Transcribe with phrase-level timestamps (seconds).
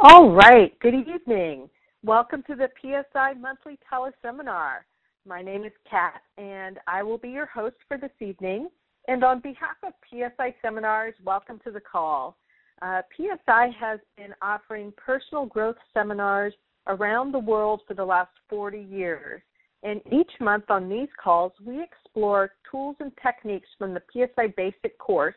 [0.00, 1.68] All right, good evening.
[2.04, 4.82] Welcome to the PSI Monthly Teleseminar.
[5.26, 8.68] My name is Kat, and I will be your host for this evening.
[9.08, 12.36] And on behalf of PSI Seminars, welcome to the call.
[12.80, 16.54] Uh, PSI has been offering personal growth seminars
[16.86, 19.42] around the world for the last 40 years.
[19.82, 24.96] And each month on these calls, we explore tools and techniques from the PSI Basic
[25.00, 25.34] course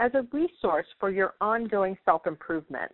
[0.00, 2.90] as a resource for your ongoing self improvement.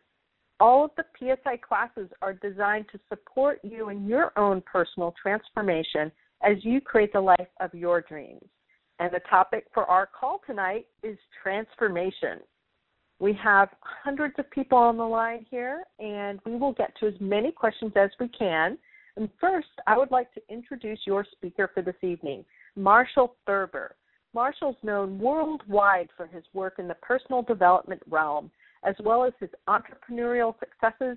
[0.58, 6.10] All of the PSI classes are designed to support you in your own personal transformation
[6.42, 8.44] as you create the life of your dreams.
[8.98, 12.40] And the topic for our call tonight is transformation.
[13.18, 17.14] We have hundreds of people on the line here, and we will get to as
[17.20, 18.78] many questions as we can.
[19.16, 22.44] And first, I would like to introduce your speaker for this evening,
[22.76, 23.96] Marshall Thurber.
[24.34, 28.50] Marshall's known worldwide for his work in the personal development realm,
[28.84, 31.16] as well as his entrepreneurial successes,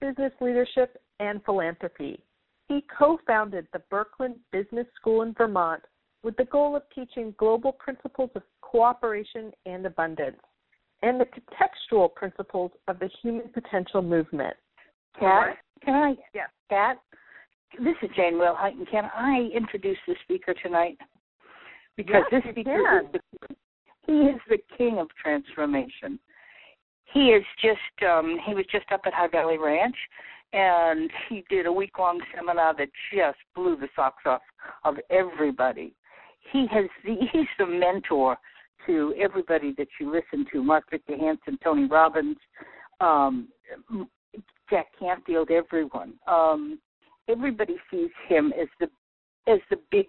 [0.00, 2.20] business leadership, and philanthropy.
[2.68, 5.82] He co founded the Burklyn Business School in Vermont
[6.22, 10.36] with the goal of teaching global principles of cooperation and abundance
[11.02, 14.54] and the contextual principles of the human potential movement.
[15.18, 16.14] Kat, can I?
[16.34, 16.48] Yes.
[16.68, 16.98] Kat,
[17.78, 20.98] this is Jane Willhite, can I introduce the speaker tonight?
[21.96, 23.56] Because yes, this speaker is the,
[24.06, 26.18] he is the king of transformation.
[27.12, 29.96] He is just um, he was just up at High Valley Ranch,
[30.52, 34.42] and he did a week long seminar that just blew the socks off
[34.84, 35.94] of everybody.
[36.52, 38.36] He has he's the mentor
[38.86, 42.36] to everybody that you listen to Mark Victor Hansen, Tony Robbins,
[43.00, 43.48] um,
[44.70, 46.14] Jack Canfield, everyone.
[46.26, 46.78] Um,
[47.28, 48.88] everybody sees him as the
[49.50, 50.06] as the big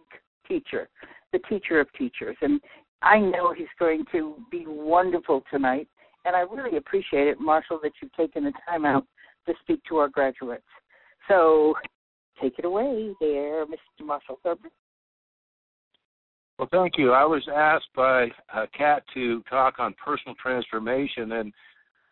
[0.48, 0.90] teacher,
[1.32, 2.60] the teacher of teachers, and
[3.02, 5.88] I know he's going to be wonderful tonight.
[6.26, 9.06] And I really appreciate it, Marshall, that you've taken the time out
[9.48, 10.64] to speak to our graduates.
[11.28, 11.76] So
[12.42, 14.06] take it away there, Mr.
[14.06, 14.70] Marshall Thurber.
[16.58, 17.14] Well, thank you.
[17.14, 21.54] I was asked by uh, Kat to talk on personal transformation, and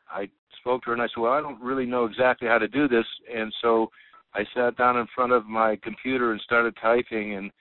[0.10, 0.30] I
[0.62, 2.88] spoke to her and I said, "Well, I don't really know exactly how to do
[2.88, 3.92] this," and so
[4.34, 7.52] I sat down in front of my computer and started typing and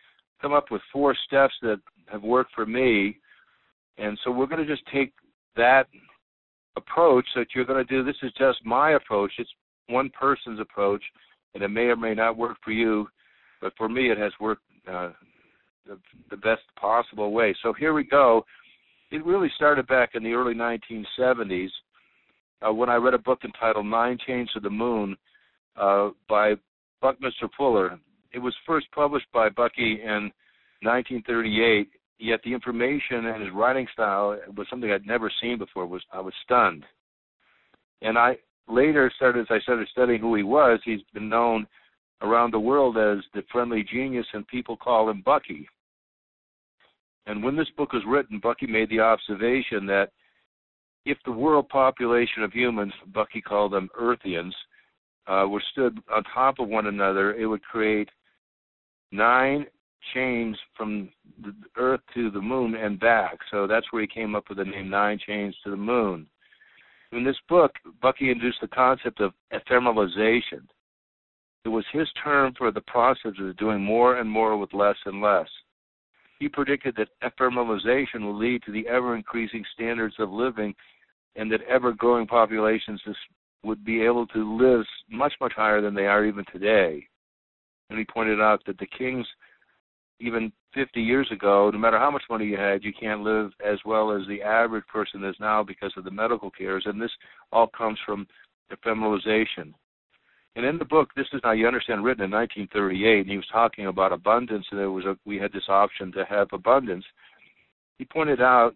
[0.41, 3.19] come up with four steps that have worked for me.
[3.99, 5.13] And so we're going to just take
[5.57, 5.89] that
[6.77, 8.05] approach that you're going to do.
[8.05, 9.33] This is just my approach.
[9.39, 9.51] It's
[9.89, 11.03] one person's approach,
[11.55, 13.09] and it may or may not work for you,
[13.61, 15.11] but for me, it has worked uh,
[15.87, 15.99] the,
[16.31, 17.55] the best possible way.
[17.63, 18.45] So here we go.
[19.11, 21.69] It really started back in the early 1970s
[22.67, 25.17] uh, when I read a book entitled Nine Chains to the Moon
[25.77, 26.55] uh, by
[27.01, 27.99] Buckminster Fuller.
[28.33, 30.31] It was first published by Bucky in
[30.83, 31.89] 1938.
[32.19, 35.87] Yet the information and his writing style was something I'd never seen before.
[35.87, 36.85] Was I was stunned,
[38.01, 38.39] and I
[38.69, 40.81] later started as I started studying who he was.
[40.85, 41.67] He's been known
[42.23, 45.69] around the world as the friendly genius, and people call him Bucky.
[47.27, 50.11] And when this book was written, Bucky made the observation that
[51.05, 54.55] if the world population of humans, Bucky called them Earthians,
[55.27, 58.09] uh, were stood on top of one another, it would create
[59.13, 59.67] nine
[60.15, 61.11] chains from
[61.43, 63.39] the Earth to the Moon and back.
[63.51, 66.27] So that's where he came up with the name Nine Chains to the Moon.
[67.13, 70.67] In this book, Bucky introduced the concept of ephemeralization.
[71.65, 75.21] It was his term for the process of doing more and more with less and
[75.21, 75.49] less.
[76.39, 80.75] He predicted that ephemeralization will lead to the ever increasing standards of living
[81.35, 83.01] and that ever growing populations
[83.63, 87.07] would be able to live much, much higher than they are even today.
[87.91, 89.27] And he pointed out that the kings,
[90.21, 93.79] even 50 years ago, no matter how much money you had, you can't live as
[93.85, 96.85] well as the average person is now because of the medical cares.
[96.87, 97.11] And this
[97.53, 98.27] all comes from
[98.73, 99.73] ephemeralization.
[100.57, 103.47] And in the book, this is now you understand written in 1938, and he was
[103.53, 107.05] talking about abundance, and there was a we had this option to have abundance.
[107.99, 108.75] He pointed out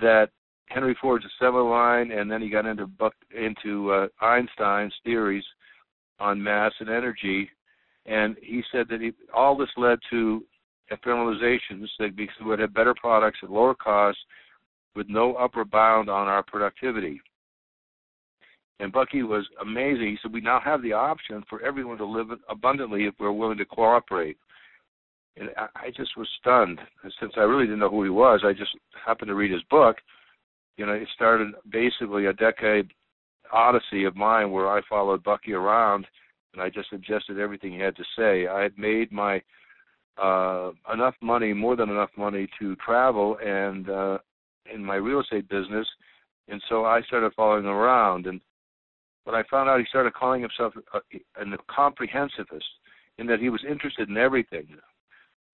[0.00, 0.30] that
[0.70, 5.44] Henry Ford's assembly line, and then he got into Buck, into uh, Einstein's theories
[6.18, 7.50] on mass and energy,
[8.06, 10.42] and he said that he, all this led to
[10.92, 14.20] ephemeralizations that we would have better products at lower costs
[14.94, 17.20] with no upper bound on our productivity.
[18.80, 20.08] And Bucky was amazing.
[20.08, 23.58] He said, We now have the option for everyone to live abundantly if we're willing
[23.58, 24.36] to cooperate.
[25.36, 26.80] And I, just was stunned.
[27.20, 28.70] Since I really didn't know who he was, I just
[29.04, 29.96] happened to read his book.
[30.76, 32.88] You know, it started basically a decade
[33.52, 36.06] odyssey of mine where I followed Bucky around
[36.52, 38.46] and I just ingested everything he had to say.
[38.46, 39.40] I had made my
[40.20, 44.18] uh enough money, more than enough money to travel and uh
[44.72, 45.86] in my real estate business
[46.48, 48.40] and so I started following around and
[49.24, 51.00] But I found out he started calling himself a,
[51.40, 52.70] a comprehensivist
[53.18, 54.66] in that he was interested in everything.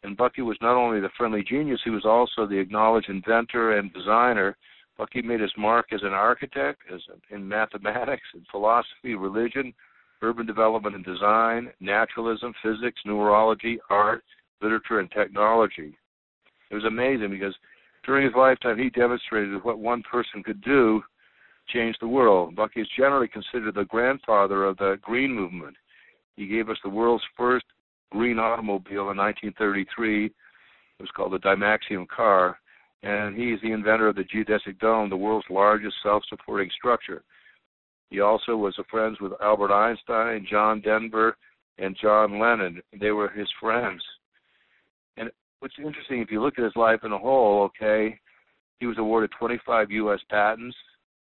[0.05, 3.93] And Bucky was not only the friendly genius, he was also the acknowledged inventor and
[3.93, 4.57] designer.
[4.97, 7.01] Bucky made his mark as an architect, as
[7.31, 9.75] in mathematics and philosophy, religion,
[10.23, 14.23] urban development and design, naturalism, physics, neurology, art,
[14.65, 15.97] literature, and technology.
[16.71, 17.55] It was amazing because
[18.05, 21.03] during his lifetime he demonstrated what one person could do
[21.73, 22.57] change the world.
[22.57, 25.77] Bucky is generally considered the grandfather of the green movement.
[26.37, 27.65] He gave us the world's first
[28.11, 30.27] green automobile in 1933.
[30.27, 30.33] It
[31.01, 32.59] was called the Dymaxion car,
[33.03, 37.23] and he is the inventor of the geodesic dome, the world's largest self-supporting structure.
[38.11, 41.37] He also was friends with Albert Einstein, John Denver,
[41.79, 42.81] and John Lennon.
[43.01, 44.03] They were his friends.
[45.65, 48.21] What's interesting, if you look at his life in a whole, okay,
[48.81, 50.21] he was awarded 25 U.S.
[50.29, 50.77] patents.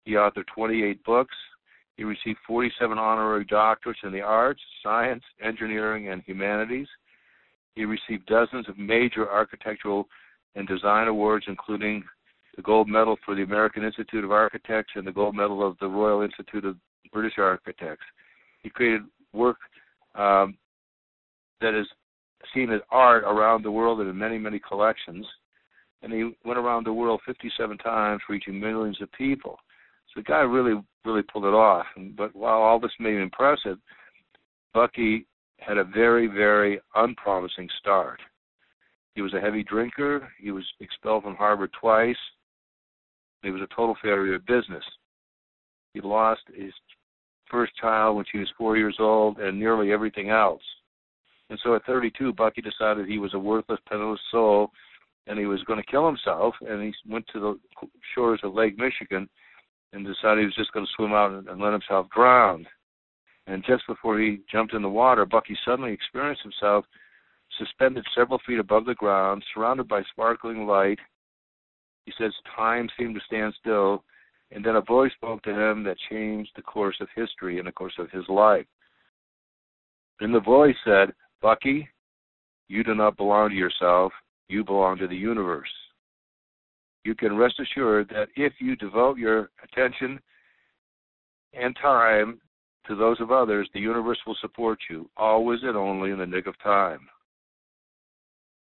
[0.05, 1.33] He authored 28 books.
[1.95, 6.85] He received 47 honorary doctorates in the arts, science, engineering, and humanities.
[7.73, 10.07] He received dozens of major architectural
[10.53, 12.03] and design awards, including
[12.55, 15.87] the gold medal for the American Institute of Architects and the gold medal of the
[15.87, 16.75] Royal Institute of
[17.11, 18.05] British Architects.
[18.61, 19.01] He created
[19.33, 19.57] work
[20.13, 20.59] um,
[21.59, 21.87] that is
[22.53, 25.25] seen as art around the world and in many, many collections.
[26.01, 29.57] And he went around the world 57 times, reaching millions of people.
[30.07, 31.85] So the guy really, really pulled it off.
[32.15, 33.77] But while all this may be impressive,
[34.73, 35.25] Bucky
[35.59, 38.21] had a very, very unpromising start.
[39.15, 40.29] He was a heavy drinker.
[40.39, 42.15] He was expelled from Harvard twice.
[43.41, 44.83] He was a total failure of business.
[45.93, 46.71] He lost his
[47.49, 50.61] first child when she was four years old and nearly everything else.
[51.49, 54.71] And so at 32, Bucky decided he was a worthless, penniless soul
[55.27, 56.55] and he was going to kill himself.
[56.61, 59.29] And he went to the shores of Lake Michigan
[59.93, 62.65] and decided he was just going to swim out and, let himself drown.
[63.45, 66.85] And just before he jumped in the water, Bucky suddenly experienced himself
[67.57, 70.99] suspended several feet above the ground, surrounded by sparkling light.
[72.05, 74.03] He says time seemed to stand still,
[74.51, 77.71] and then a voice spoke to him that changed the course of history and the
[77.71, 78.65] course of his life.
[80.19, 81.87] And the voice said, Bucky,
[82.67, 84.11] you do not belong to yourself,
[84.49, 85.69] you belong to the universe
[87.07, 90.19] you can rest assured that if you devote your attention
[91.53, 92.41] and time
[92.85, 96.47] to those of others, the universe will support you, always and only in the nick
[96.47, 96.99] of time.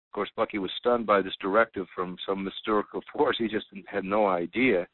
[0.07, 3.35] Of course, Bucky was stunned by this directive from some mystical force.
[3.37, 4.87] He just had no idea.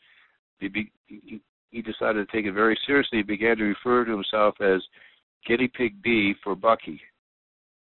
[0.60, 1.39] He, be, he,
[1.69, 3.19] he decided to take it very seriously.
[3.19, 4.81] He began to refer to himself as
[5.45, 7.00] Guinea Pig B for Bucky.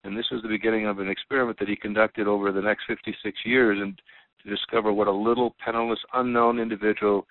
[0.03, 3.37] And this was the beginning of an experiment that he conducted over the next 56
[3.45, 3.79] years.
[3.81, 3.99] And
[4.43, 7.25] to discover what a little penniless unknown individual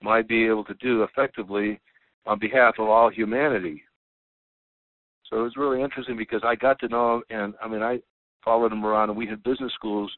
[0.00, 1.80] might be able to do effectively
[2.26, 3.82] on behalf of all humanity.
[5.28, 8.00] So it was really interesting because I got to know him, and I mean, I
[8.44, 10.12] followed him around, and we had business schools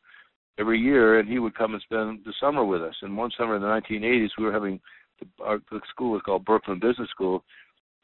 [0.59, 2.95] every year, and he would come and spend the summer with us.
[3.03, 4.81] And one summer in the 1980s, we were having
[5.41, 7.45] our the school was called Burklyn Business School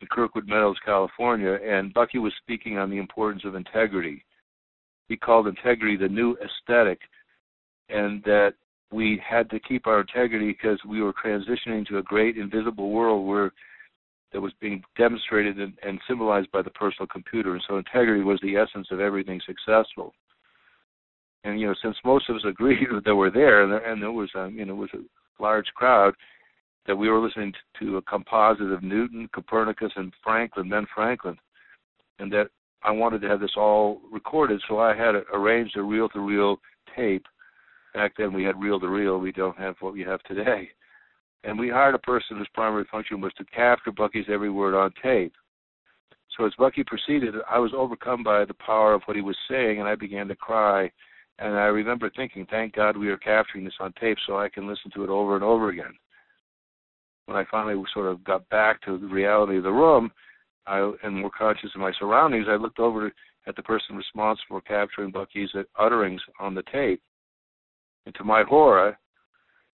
[0.00, 4.24] in Kirkwood Meadows, California, and Bucky was speaking on the importance of integrity.
[5.08, 7.00] He called integrity the new aesthetic
[7.88, 8.54] and that
[8.92, 13.26] we had to keep our integrity because we were transitioning to a great invisible world
[13.26, 13.52] where
[14.32, 17.54] that was being demonstrated and, and symbolized by the personal computer.
[17.54, 20.14] And so integrity was the essence of everything successful.
[21.44, 24.12] And you know, since most of us agreed that we're there, and there, and there
[24.12, 26.14] was a, you know was a large crowd,
[26.90, 31.36] that we were listening to, to a composite of Newton, Copernicus, and Franklin, Ben Franklin,
[32.18, 32.48] and that
[32.82, 34.60] I wanted to have this all recorded.
[34.68, 36.56] So I had arranged a reel-to-reel
[36.96, 37.26] tape
[37.94, 39.18] Back then we had reel to reel.
[39.18, 40.68] We don't have what we have today.
[41.42, 44.92] And we hired a person whose primary function was to capture Bucky's every word on
[45.02, 45.32] tape.
[46.36, 49.80] So as Bucky proceeded, I was overcome by the power of what he was saying,
[49.80, 50.90] and I began to cry.
[51.38, 54.68] And I remember thinking, thank God we are capturing this on tape so I can
[54.68, 55.94] listen to it over and over again.
[57.30, 60.10] When I finally sort of got back to the reality of the room
[60.66, 63.12] I, and more conscious of my surroundings, I looked over
[63.46, 67.00] at the person responsible for capturing Bucky's utterings on the tape.
[68.04, 68.98] And to my horror,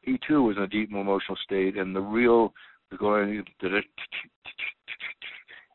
[0.03, 2.53] he too was in a deep emotional state, and the reel
[2.91, 3.43] was going,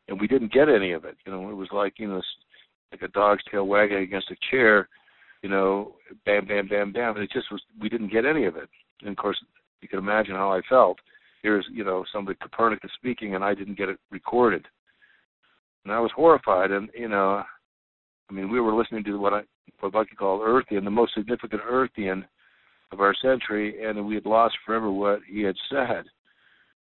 [0.07, 1.17] and we didn't get any of it.
[1.25, 2.21] You know, it was like you know,
[2.91, 4.87] like a dog's tail wagging against a chair.
[5.41, 5.95] You know,
[6.27, 7.15] bam, bam, bam, bam.
[7.15, 7.63] And it just was.
[7.79, 8.69] We didn't get any of it.
[9.01, 9.43] And of course,
[9.81, 10.99] you can imagine how I felt.
[11.43, 14.65] Here's you know somebody Copernicus speaking, and I didn't get it recorded.
[15.83, 16.71] And I was horrified.
[16.71, 17.43] And you know,
[18.29, 19.41] I mean, we were listening to what I
[19.79, 22.23] what Bucky called Earthian, the most significant Earthian
[22.91, 26.03] of our century, and we had lost forever what he had said.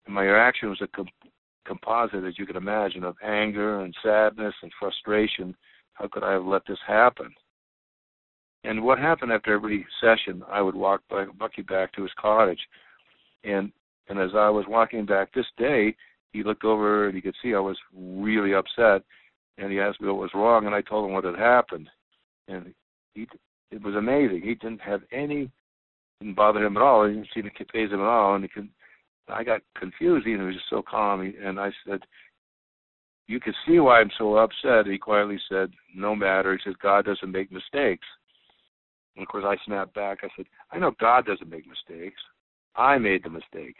[0.06, 1.08] And my reaction was a com-
[1.66, 5.56] composite, as you can imagine, of anger and sadness and frustration.
[5.94, 7.32] How could I have let this happen?
[8.64, 12.60] And what happened after every session, I would walk by Bucky back to his cottage,
[13.44, 13.70] and
[14.08, 15.94] and as I was walking back this day,
[16.32, 19.02] he looked over and he could see I was really upset,
[19.58, 21.88] and he asked me what was wrong, and I told him what had happened,
[22.48, 22.74] and
[23.14, 23.26] he
[23.70, 24.42] it was amazing.
[24.42, 25.50] He didn't have any
[26.20, 27.06] didn't bother him at all.
[27.06, 28.68] He didn't seem to faze him at all, and he could.
[29.28, 30.26] I got confused.
[30.26, 32.00] He was just so calm, and I said,
[33.26, 37.06] "You can see why I'm so upset." He quietly said, "No matter." He said, "God
[37.06, 38.06] doesn't make mistakes."
[39.16, 40.18] And of course, I snapped back.
[40.22, 42.20] I said, "I know God doesn't make mistakes.
[42.76, 43.76] I made the mistake."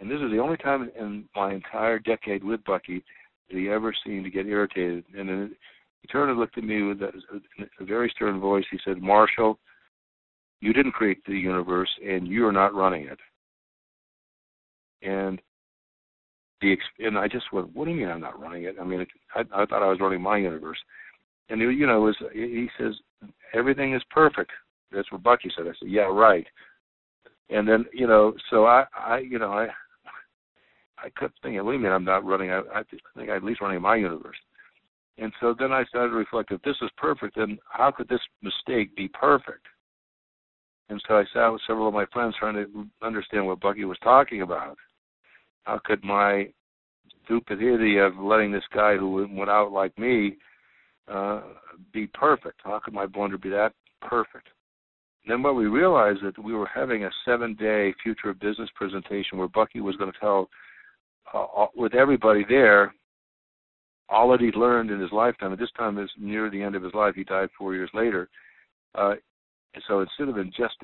[0.00, 3.04] And this is the only time in my entire decade with Bucky
[3.48, 5.04] that he ever seemed to get irritated.
[5.16, 5.56] And then
[6.00, 7.12] he turned and looked at me with a,
[7.80, 8.64] a very stern voice.
[8.70, 9.58] He said, Marshall,
[10.60, 13.18] you didn't create the universe, and you are not running it.
[15.02, 15.40] And
[16.60, 18.76] the and I just went, what do you mean I'm not running it?
[18.80, 20.78] I mean, it, I, I thought I was running my universe.
[21.48, 22.94] And he, you know, was he says
[23.54, 24.50] everything is perfect.
[24.92, 25.66] That's what Bucky said.
[25.66, 26.46] I said, yeah, right.
[27.52, 29.68] And then you know, so I, I, you know, I,
[30.98, 32.50] I kept thinking, do you mean I'm not running?
[32.50, 34.36] I, I think I'm at least running my universe.
[35.18, 38.20] And so then I started to reflect, if this is perfect, then how could this
[38.42, 39.66] mistake be perfect?
[40.88, 43.98] And so I sat with several of my friends trying to understand what Bucky was
[44.02, 44.76] talking about.
[45.64, 46.48] How could my
[47.24, 50.36] stupidity of letting this guy who went out like me
[51.08, 51.42] uh,
[51.92, 52.60] be perfect?
[52.64, 54.48] How could my blunder be that perfect?
[55.26, 59.48] Then what we realized that we were having a seven-day future of business presentation where
[59.48, 60.48] Bucky was going to tell
[61.32, 62.92] uh, with everybody there
[64.08, 65.52] all that he'd learned in his lifetime.
[65.52, 67.14] At this time, is near the end of his life.
[67.14, 68.28] He died four years later.
[68.94, 69.14] Uh,
[69.88, 70.74] so instead of just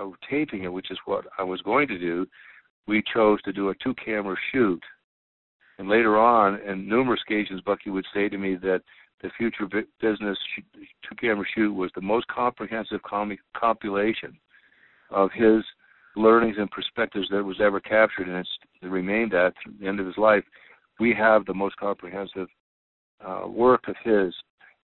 [0.00, 2.26] uh, taping it, which is what I was going to do,
[2.86, 4.82] we chose to do a two-camera shoot.
[5.78, 8.82] And later on, in numerous occasions, Bucky would say to me that
[9.22, 9.66] the future
[10.00, 10.38] business
[11.08, 14.38] two-camera shoot was the most comprehensive com- compilation
[15.10, 15.62] of his
[16.16, 18.46] learnings and perspectives that was ever captured, and
[18.82, 20.44] it remained at the end of his life.
[20.98, 22.48] We have the most comprehensive
[23.24, 24.34] uh, work of his,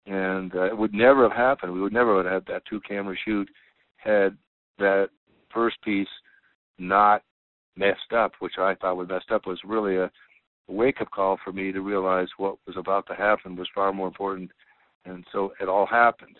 [0.06, 1.74] and uh, it would never have happened.
[1.74, 3.50] We would never have had that two-camera shoot
[3.98, 4.38] had
[4.78, 5.10] that
[5.54, 6.08] first piece
[6.78, 7.24] not
[7.76, 10.12] messed up, which I thought was messed up, was really a
[10.68, 14.52] wake-up call for me to realize what was about to happen was far more important,
[15.06, 16.38] and so it all happened.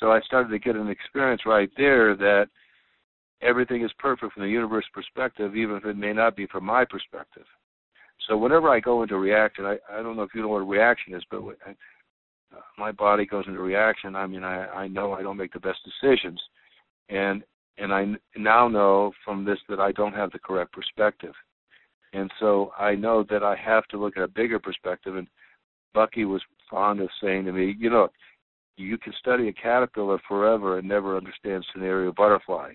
[0.00, 2.46] So I started to get an experience right there that
[3.42, 6.84] everything is perfect from the universe perspective, even if it may not be from my
[6.84, 7.44] perspective.
[8.28, 10.64] So whenever I go into reaction, I, I don't know if you know what a
[10.64, 11.70] reaction is, but I,
[12.56, 14.14] uh, my body goes into reaction.
[14.14, 16.40] I mean, I, I know I don't make the best decisions,
[17.08, 17.42] and
[17.76, 21.34] and I now know from this that I don't have the correct perspective,
[22.14, 25.16] and so I know that I have to look at a bigger perspective.
[25.16, 25.26] And
[25.92, 26.40] Bucky was
[26.70, 28.08] fond of saying to me, you know,
[28.76, 32.72] you can study a caterpillar forever and never understand scenario butterfly.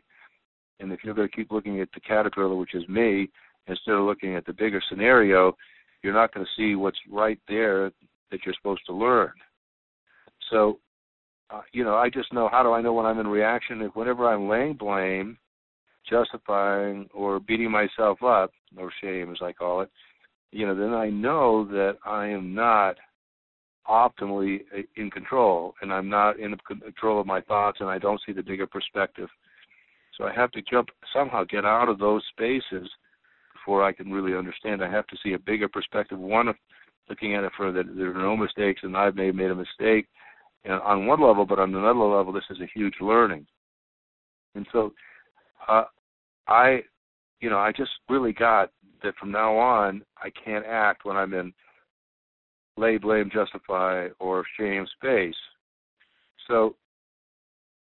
[0.80, 3.30] And if you're going to keep looking at the caterpillar, which is me,
[3.68, 5.56] instead of looking at the bigger scenario,
[6.04, 7.92] you're not going to see what's right there
[8.32, 9.32] that you're supposed to learn.
[10.52, 10.80] So,
[11.50, 13.82] uh, you know, I just know how do I know when I'm in reaction?
[13.82, 15.38] If whenever I'm laying blame,
[16.08, 19.90] justifying, or beating myself up, or shame as I call it,
[20.52, 22.98] you know, then I know that I am not
[23.88, 28.22] optimally uh, in control, and I'm not in control of my thoughts, and I don't
[28.26, 29.30] see the bigger perspective.
[30.18, 32.90] So I have to jump somehow get out of those spaces
[33.54, 34.84] before I can really understand.
[34.84, 36.20] I have to see a bigger perspective.
[36.20, 36.56] One of
[37.10, 40.08] looking at it for that there are no mistakes and I've made made a mistake
[40.68, 43.46] on one level, but on another level, this is a huge learning.
[44.56, 44.94] And so,
[45.68, 45.86] uh,
[46.48, 46.82] I,
[47.40, 48.72] you know, I just really got
[49.04, 51.54] that from now on, I can't act when I'm in
[52.78, 55.36] lay, blame, justify, or shame space.
[56.48, 56.76] So,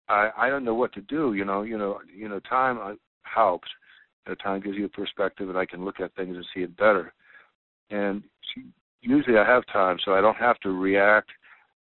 [0.08, 1.34] I I don't know what to do.
[1.34, 3.68] You know, you know, you know, time uh, helps
[4.28, 6.76] at time gives you a perspective and I can look at things and see it
[6.78, 7.14] better.
[7.90, 8.24] And
[9.02, 11.30] usually I have time, so I don't have to react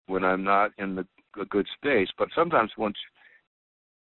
[0.07, 1.05] when I'm not in the
[1.39, 2.07] a good space.
[2.17, 2.97] But sometimes, once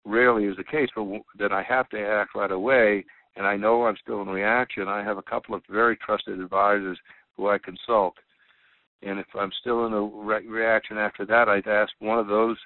[0.05, 1.05] rarely is the case, but
[1.37, 4.87] then I have to act right away, and I know I'm still in reaction.
[4.87, 6.97] I have a couple of very trusted advisors
[7.35, 8.15] who I consult,
[9.01, 12.57] and if I'm still in a re- reaction after that, I'd ask one of those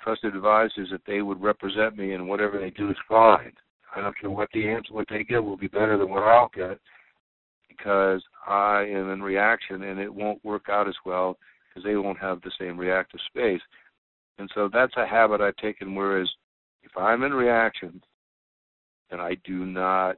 [0.00, 3.52] trusted advisors if they would represent me, and whatever they do is fine.
[3.94, 6.50] I don't care what the answer, what they get will be better than what I'll
[6.54, 6.78] get
[7.68, 11.38] because I am in reaction and it won't work out as well
[11.68, 13.60] because they won't have the same reactive space.
[14.38, 15.94] And so that's a habit I've taken.
[15.94, 16.28] Whereas
[16.84, 18.02] if I'm in reaction
[19.10, 20.16] and I do not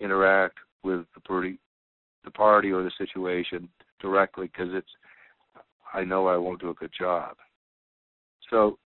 [0.00, 1.58] interact with the pretty,
[2.24, 3.68] the party or the situation
[4.00, 4.88] directly because it's
[5.92, 7.36] I know I won't do a good job.
[8.50, 8.78] So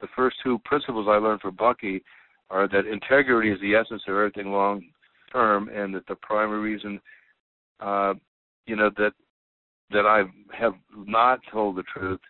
[0.00, 2.02] the first two principles I learned from Bucky
[2.50, 4.84] are that integrity is the essence of everything long
[5.32, 7.00] term, and that the primary reason,
[7.80, 8.14] uh,
[8.66, 9.12] you know, that
[9.90, 10.22] that I
[10.56, 12.20] have not told the truth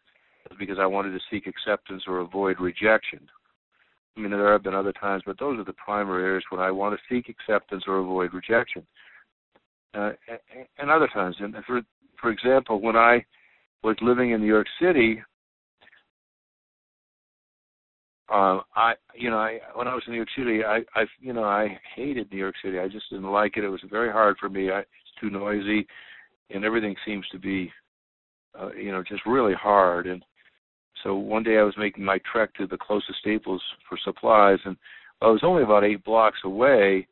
[0.50, 3.20] is because I wanted to seek acceptance or avoid rejection.
[4.16, 6.70] I mean, there have been other times, but those are the primary areas when I
[6.70, 8.86] want to seek acceptance or avoid rejection.
[9.94, 10.10] Uh,
[10.78, 11.80] and other times, and for
[12.20, 13.24] for example, when I
[13.82, 15.20] was living in New York City,
[18.30, 21.32] uh, I, you know, I when I was in New York City, I, I, you
[21.32, 22.78] know, I hated New York City.
[22.78, 23.64] I just didn't like it.
[23.64, 24.70] It was very hard for me.
[24.70, 25.86] I, it's too noisy,
[26.50, 27.72] and everything seems to be,
[28.58, 30.06] uh, you know, just really hard.
[30.06, 30.22] And
[31.02, 34.76] so one day I was making my trek to the closest Staples for supplies, and
[35.20, 37.06] I was only about eight blocks away.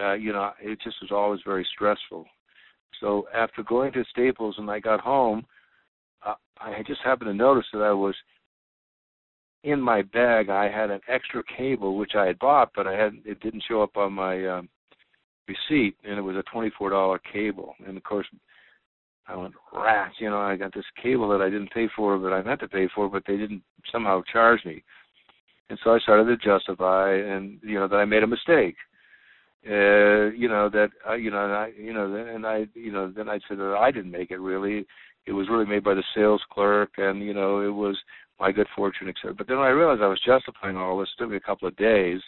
[0.00, 2.26] Uh, you know, it just was always very stressful.
[3.00, 5.44] So after going to Staples and I got home,
[6.24, 8.14] uh, I just happened to notice that I was
[9.64, 10.48] in my bag.
[10.48, 13.82] I had an extra cable which I had bought, but I had it didn't show
[13.82, 14.68] up on my um,
[15.48, 17.74] receipt, and it was a twenty-four dollar cable.
[17.86, 18.26] And of course,
[19.28, 20.14] I went rats.
[20.18, 22.68] You know, I got this cable that I didn't pay for, but I meant to
[22.68, 24.82] pay for, but they didn't somehow charge me.
[25.68, 28.76] And so I started to justify, and you know that I made a mistake.
[29.68, 33.10] Uh, you know that uh, you know, and I, you know, and I, you know,
[33.14, 34.86] then I said that I didn't make it really
[35.26, 37.98] it was really made by the sales clerk, and you know it was
[38.38, 39.34] my good fortune, etc.
[39.34, 41.08] But then I realized I was justifying all this.
[41.16, 42.20] It took me a couple of days.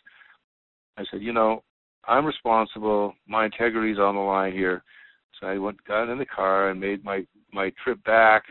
[0.96, 1.62] I said, you know,
[2.06, 3.14] I'm responsible.
[3.28, 4.82] My integrity is on the line here.
[5.40, 8.44] So I went, got in the car, and made my my trip back,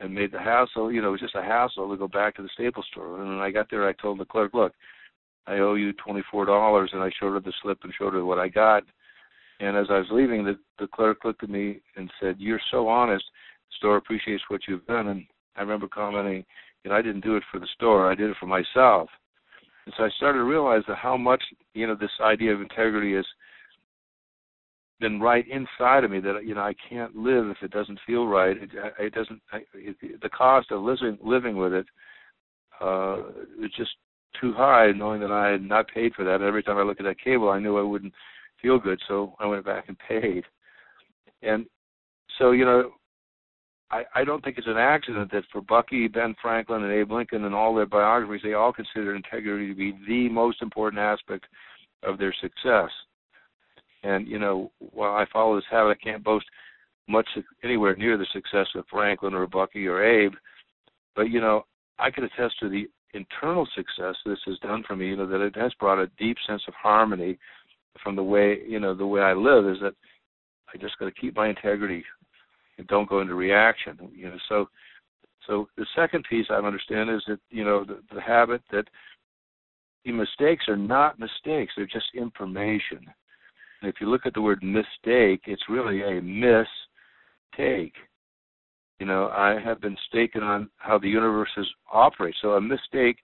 [0.00, 0.90] and made the hassle.
[0.92, 3.20] You know, it was just a hassle to go back to the Staples store.
[3.20, 4.72] And when I got there, I told the clerk, look,
[5.46, 8.24] I owe you twenty four dollars, and I showed her the slip and showed her
[8.24, 8.84] what I got.
[9.60, 12.88] And as I was leaving, the the clerk looked at me and said, "You're so
[12.88, 13.24] honest
[13.68, 15.08] The store appreciates what you've done.
[15.08, 16.44] And I remember commenting,
[16.84, 19.08] you know, I didn't do it for the store, I did it for myself.
[19.86, 21.42] And so I started to realize that how much,
[21.74, 23.26] you know, this idea of integrity has
[25.00, 28.26] been right inside of me that you know I can't live if it doesn't feel
[28.26, 28.56] right.
[28.56, 29.40] It, it doesn't.
[29.52, 31.86] I, it, the cost of living living with it
[32.80, 33.18] uh,
[33.62, 33.90] is just
[34.40, 34.90] too high.
[34.92, 37.48] Knowing that I had not paid for that, every time I look at that cable,
[37.48, 38.14] I knew I wouldn't
[38.60, 39.00] feel good.
[39.08, 40.44] So I went back and paid.
[41.42, 41.66] And
[42.38, 42.92] so you know,
[43.90, 47.44] I, I don't think it's an accident that for Bucky, Ben Franklin, and Abe Lincoln,
[47.44, 51.46] and all their biographies, they all consider integrity to be the most important aspect
[52.02, 52.90] of their success.
[54.02, 56.46] And you know, while I follow this habit, I can't boast
[57.08, 57.26] much
[57.64, 60.34] anywhere near the success of Franklin or Bucky or Abe.
[61.16, 61.64] But you know,
[61.98, 65.08] I can attest to the internal success this has done for me.
[65.08, 67.38] You know, that it has brought a deep sense of harmony
[68.02, 69.66] from the way you know the way I live.
[69.66, 69.94] Is that
[70.72, 72.04] I just got to keep my integrity
[72.78, 73.98] and don't go into reaction.
[74.14, 74.68] You know, so
[75.46, 78.84] so the second piece I understand is that you know the, the habit that
[80.04, 83.06] the mistakes are not mistakes; they're just information.
[83.82, 87.94] If you look at the word mistake, it's really a mistake.
[88.98, 92.38] You know, I have been staken on how the universe is operates.
[92.42, 93.18] So a mistake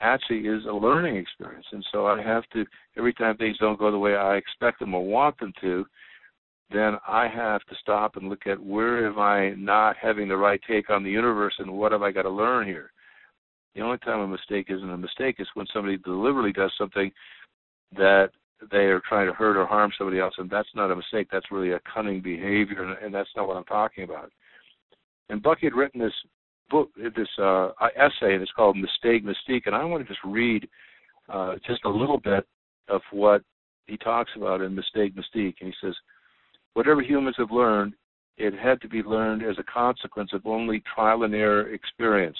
[0.00, 1.66] actually is a learning experience.
[1.72, 2.64] And so I have to
[2.96, 5.84] every time things don't go the way I expect them or want them to,
[6.72, 10.60] then I have to stop and look at where am I not having the right
[10.66, 12.92] take on the universe and what have I got to learn here.
[13.74, 17.10] The only time a mistake isn't a mistake is when somebody deliberately does something
[17.96, 18.30] that
[18.70, 21.28] they are trying to hurt or harm somebody else, and that's not a mistake.
[21.30, 24.30] That's really a cunning behavior, and, that's not what I'm talking about.
[25.28, 26.12] And Bucky had written this
[26.70, 30.68] book, this uh, essay, and it's called Mistake Mystique, and I want to just read
[31.28, 32.46] uh, just a little bit
[32.88, 33.42] of what
[33.86, 35.54] he talks about in Mistake Mystique.
[35.60, 35.94] And he says,
[36.74, 37.94] Whatever humans have learned,
[38.36, 42.38] it had to be learned as a consequence of only trial and error experience.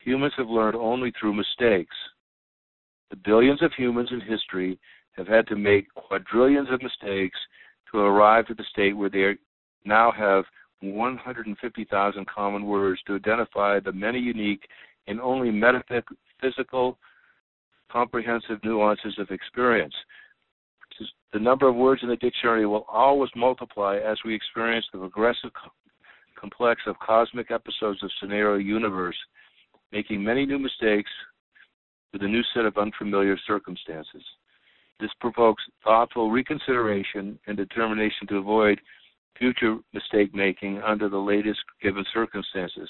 [0.00, 1.94] Humans have learned only through mistakes.
[3.10, 4.78] The billions of humans in history
[5.18, 7.38] have had to make quadrillions of mistakes
[7.92, 9.34] to arrive at the state where they
[9.84, 10.44] now have
[10.80, 14.62] 150,000 common words to identify the many unique
[15.06, 16.98] and only metaphysical,
[17.90, 19.94] comprehensive nuances of experience
[21.32, 25.50] the number of words in the dictionary will always multiply as we experience the progressive
[26.38, 29.16] complex of cosmic episodes of scenario universe,
[29.92, 31.10] making many new mistakes
[32.12, 34.22] with a new set of unfamiliar circumstances.
[35.00, 38.80] This provokes thoughtful reconsideration and determination to avoid
[39.38, 42.88] future mistake making under the latest given circumstances.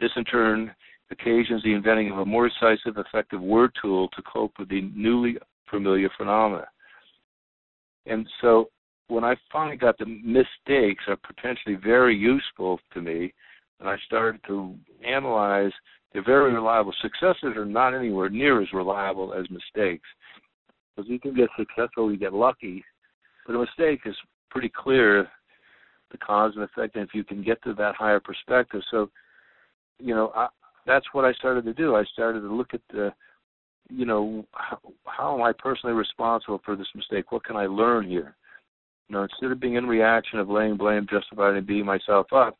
[0.00, 0.74] This, in turn,
[1.10, 5.36] occasions the inventing of a more decisive, effective word tool to cope with the newly
[5.70, 6.66] familiar phenomena.
[8.06, 8.68] And so
[9.08, 13.32] when I finally got the mistakes are potentially very useful to me,
[13.80, 14.74] and I started to
[15.06, 15.72] analyze,
[16.12, 16.94] they're very reliable.
[17.00, 20.06] Successes are not anywhere near as reliable as mistakes.
[20.94, 22.84] Because you can get successful, you get lucky,
[23.46, 24.16] but a mistake is
[24.50, 25.28] pretty clear
[26.12, 28.82] the cause and effect, and if you can get to that higher perspective.
[28.90, 29.10] So,
[29.98, 30.48] you know, I,
[30.86, 31.96] that's what I started to do.
[31.96, 33.12] I started to look at the,
[33.90, 37.32] you know, how, how am I personally responsible for this mistake?
[37.32, 38.36] What can I learn here?
[39.08, 42.56] You know, instead of being in reaction of laying blame, justifying, and beating myself up,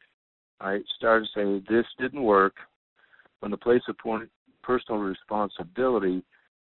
[0.61, 2.55] I started to say this didn't work.
[3.41, 3.97] From the place of
[4.63, 6.25] personal responsibility,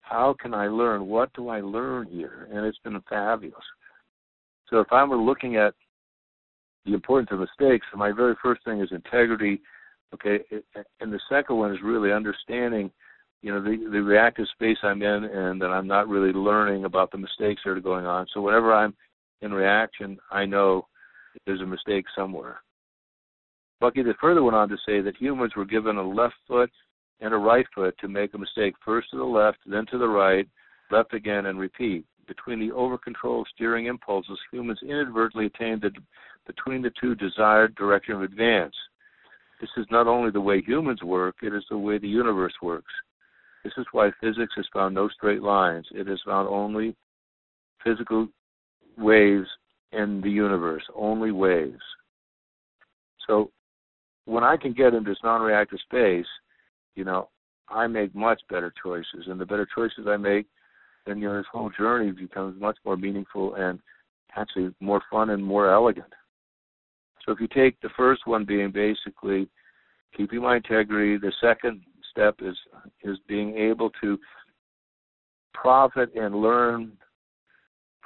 [0.08, 1.08] how can I learn?
[1.08, 2.48] What do I learn here?
[2.52, 3.64] And it's been fabulous.
[4.70, 5.74] So if I were looking at
[6.86, 9.62] the importance of mistakes, my very first thing is integrity.
[10.14, 10.40] Okay,
[11.00, 12.92] and the second one is really understanding,
[13.42, 17.12] you know, the the reactive space I'm in, and that I'm not really learning about
[17.12, 18.28] the mistakes that are going on.
[18.34, 18.94] So whenever I'm
[19.42, 20.88] in reaction, I know
[21.46, 22.62] there's a mistake somewhere.
[23.82, 26.72] Bucky then further went on to say that humans were given a left foot
[27.22, 30.08] and a right foot to make a mistake first to the left, then to the
[30.08, 30.48] right,
[30.92, 32.06] left again, and repeat.
[32.28, 32.98] Between the over
[33.54, 35.92] steering impulses, humans inadvertently attain the
[36.48, 38.76] between the two desired direction of advance.
[39.60, 42.92] This is not only the way humans work, it is the way the universe works.
[43.64, 45.88] This is why physics has found no straight lines.
[45.92, 46.96] It has found only
[47.84, 48.28] physical
[48.98, 49.48] waves
[49.92, 51.82] in the universe, only waves.
[53.28, 53.50] So
[54.26, 56.28] when I can get into this non reactive space,
[56.96, 57.30] you know,
[57.70, 59.28] I make much better choices.
[59.28, 60.46] And the better choices I make,
[61.06, 63.80] then you know this whole journey becomes much more meaningful and
[64.36, 66.12] actually more fun and more elegant.
[67.26, 69.50] So if you take the first one being basically
[70.16, 71.82] keeping my integrity, the second
[72.12, 72.56] step is
[73.04, 74.18] is being able to
[75.54, 76.92] profit and learn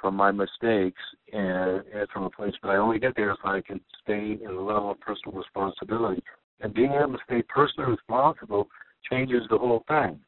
[0.00, 3.60] from my mistakes and, and from a place but I only get there if I
[3.60, 6.22] can stay in the level of personal responsibility.
[6.60, 8.68] And being able to stay personally responsible
[9.10, 10.20] changes the whole thing.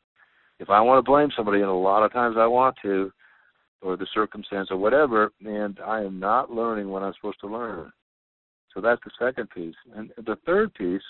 [0.59, 3.13] If I want to blame somebody, and a lot of times I want to,
[3.81, 7.93] or the circumstance or whatever, and I am not learning what I'm supposed to learn.
[8.73, 9.75] So that's the second piece.
[9.95, 11.03] And the third piece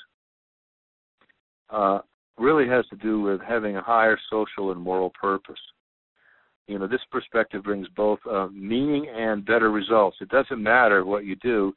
[1.70, 2.00] uh,
[2.38, 5.60] really has to do with having a higher social and moral purpose.
[6.66, 10.16] You know, this perspective brings both uh, meaning and better results.
[10.20, 11.74] It doesn't matter what you do,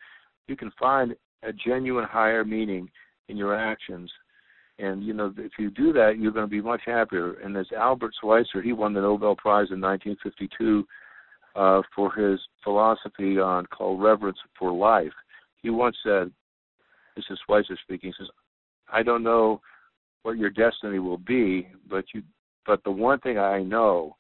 [0.48, 2.90] you can find a genuine higher meaning
[3.30, 4.12] in your actions.
[4.78, 7.34] And you know, if you do that, you're going to be much happier.
[7.40, 10.86] And as Albert Schweitzer, he won the Nobel Prize in 1952
[11.56, 15.14] uh, for his philosophy on called reverence for life.
[15.62, 16.32] He once said,
[17.16, 18.30] "This is Schweitzer speaking." He says,
[18.92, 19.62] "I don't know
[20.24, 22.22] what your destiny will be, but you,
[22.66, 24.18] but the one thing I know,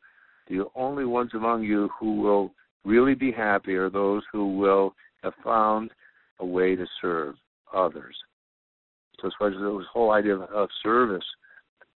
[0.47, 2.53] the only ones among you who will
[2.85, 5.91] really be happy are those who will have found
[6.39, 7.35] a way to serve
[7.73, 8.15] others."
[9.21, 11.25] So as far as this whole idea of, of service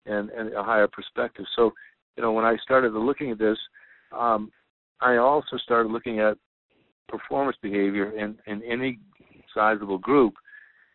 [0.06, 1.44] and and a higher perspective.
[1.56, 1.72] So,
[2.16, 3.58] you know, when I started looking at this,
[4.12, 4.50] um,
[5.00, 6.38] I also started looking at
[7.08, 8.98] performance behavior in in any
[9.54, 10.34] sizable group.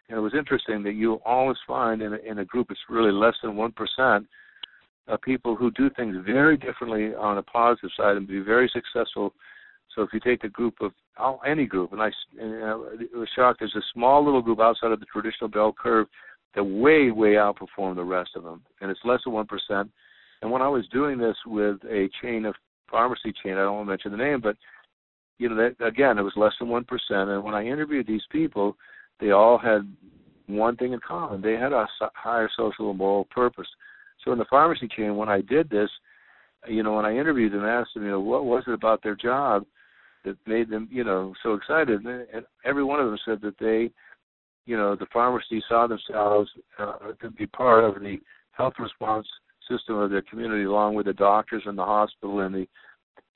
[0.10, 3.12] And it was interesting that you'll always find in a, in a group it's really
[3.12, 4.28] less than one percent
[5.08, 9.34] of people who do things very differently on a positive side and be very successful.
[9.96, 10.92] So if you take a group of
[11.46, 13.60] any group, and I, and uh, I was shocked.
[13.60, 16.08] There's a small little group outside of the traditional bell curve
[16.56, 19.90] that way, way outperform the rest of them, and it's less than one percent.
[20.42, 22.56] And when I was doing this with a chain of
[22.90, 24.58] pharmacy chain, I don't want to mention the name, but
[25.38, 27.30] you know, that, again, it was less than one percent.
[27.30, 28.76] And when I interviewed these people,
[29.20, 29.82] they all had
[30.48, 33.68] one thing in common: they had a higher social and moral purpose.
[34.24, 35.90] So in the pharmacy chain, when I did this,
[36.68, 39.02] you know, when I interviewed them, I asked them, you know, what was it about
[39.04, 39.66] their job
[40.24, 42.06] that made them, you know, so excited?
[42.06, 43.92] And every one of them said that they,
[44.66, 48.18] you know, the pharmacy saw themselves uh, to be part of the
[48.52, 49.28] health response
[49.70, 52.68] system of their community, along with the doctors and the hospital and the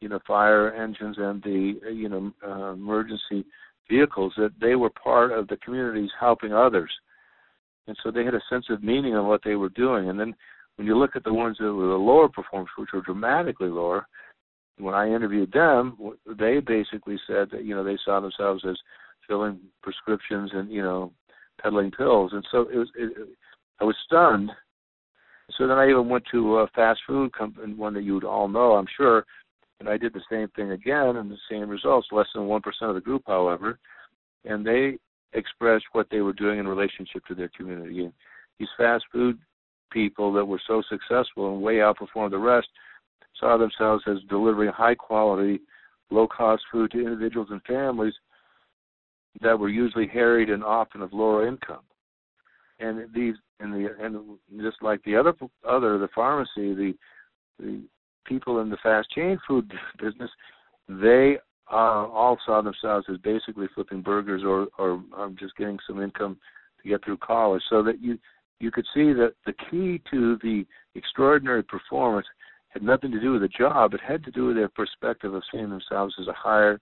[0.01, 3.45] you know fire engines and the you know uh, emergency
[3.89, 6.91] vehicles that they were part of the communities helping others
[7.87, 10.35] and so they had a sense of meaning on what they were doing and then
[10.75, 14.07] when you look at the ones that were the lower performance which were dramatically lower
[14.77, 15.97] when i interviewed them
[16.39, 18.77] they basically said that you know they saw themselves as
[19.27, 21.11] filling prescriptions and you know
[21.61, 23.29] peddling pills and so it was it,
[23.79, 24.51] i was stunned
[25.57, 28.47] so then i even went to a fast food company one that you would all
[28.47, 29.25] know i'm sure
[29.79, 32.95] and I did the same thing again and the same results, less than 1% of
[32.95, 33.77] the group, however.
[34.45, 34.97] And they
[35.33, 38.05] expressed what they were doing in relationship to their community.
[38.05, 38.13] And
[38.57, 39.37] these fast food
[39.91, 42.67] people that were so successful and way outperformed the rest
[43.39, 45.59] saw themselves as delivering high quality
[46.11, 48.13] low cost food to individuals and families
[49.41, 51.81] that were usually harried and often of lower income.
[52.79, 55.33] And these and the and just like the other
[55.67, 56.93] other the pharmacy, the
[57.59, 57.81] the
[58.25, 59.71] people in the fast chain food
[60.01, 60.29] business,
[60.89, 61.37] they
[61.71, 66.37] uh, all saw themselves as basically flipping burgers or or um, just getting some income
[66.81, 67.63] to get through college.
[67.69, 68.19] So that you
[68.59, 72.27] you could see that the key to the extraordinary performance
[72.75, 73.93] had nothing to do with the job.
[73.93, 76.79] It had to do with their perspective of seeing themselves as a higher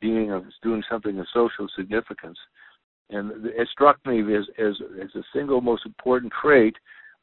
[0.00, 2.36] being of doing something of social significance.
[3.10, 6.74] And it struck me as as as the single most important trait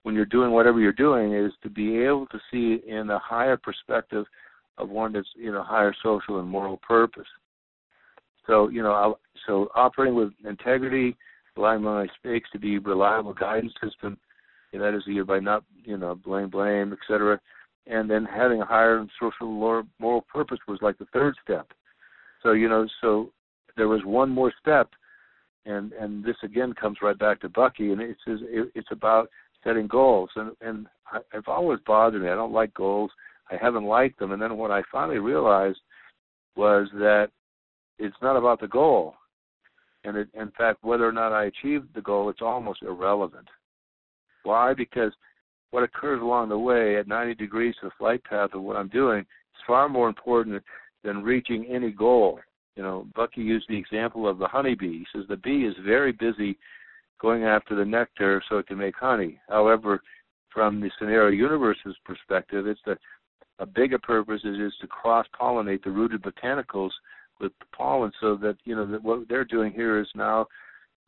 [0.04, 3.58] when you're doing whatever you're doing is to be able to see in a higher
[3.58, 4.25] perspective
[4.77, 7.27] of one that's you know higher social and moral purpose.
[8.47, 11.17] So you know, so operating with integrity,
[11.58, 14.17] allowing my mistakes to be reliable guidance system,
[14.71, 17.38] and that is either by not you know blame, blame, etc.
[17.87, 19.47] And then having a higher social
[19.99, 21.67] moral purpose was like the third step.
[22.43, 23.31] So you know, so
[23.77, 24.89] there was one more step,
[25.65, 29.29] and and this again comes right back to Bucky, and it says it, it's about
[29.63, 32.29] setting goals, and and I, it's always bothered me.
[32.29, 33.11] I don't like goals.
[33.51, 35.79] I haven't liked them, and then what I finally realized
[36.55, 37.29] was that
[37.99, 39.15] it's not about the goal,
[40.03, 43.47] and it, in fact, whether or not I achieved the goal, it's almost irrelevant.
[44.43, 44.73] Why?
[44.73, 45.11] Because
[45.71, 48.89] what occurs along the way at 90 degrees to the flight path of what I'm
[48.89, 50.62] doing is far more important
[51.03, 52.39] than reaching any goal.
[52.75, 54.99] You know, Bucky used the example of the honeybee.
[54.99, 56.57] He says the bee is very busy
[57.19, 59.39] going after the nectar so it can make honey.
[59.49, 60.01] However,
[60.53, 62.97] from the scenario universe's perspective, it's the
[63.60, 66.89] a bigger purpose is, is to cross pollinate the rooted botanicals
[67.39, 70.47] with the pollen so that you know that what they're doing here is now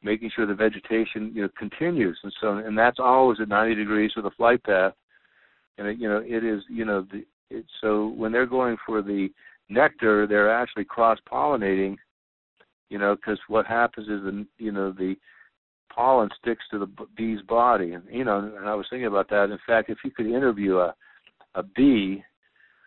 [0.03, 4.11] making sure the vegetation you know continues and so and that's always at 90 degrees
[4.15, 4.93] with the flight path
[5.77, 9.01] and it, you know it is you know the it, so when they're going for
[9.01, 9.29] the
[9.69, 11.97] nectar, they're actually cross pollinating.
[12.89, 15.15] You know, because what happens is the you know the
[15.93, 19.45] pollen sticks to the bee's body, and you know, and I was thinking about that.
[19.45, 20.93] In fact, if you could interview a
[21.55, 22.23] a bee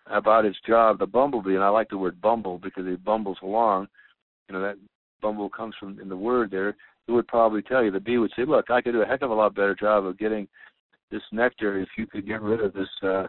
[0.06, 3.88] about its job, the bumblebee, and I like the word bumble because it bumbles along.
[4.48, 4.76] You know that
[5.20, 6.76] bumble comes from in the word there.
[7.08, 9.30] Would probably tell you the bee would say, "Look, I could do a heck of
[9.30, 10.48] a lot better job of getting
[11.10, 13.26] this nectar if you could get rid of this uh,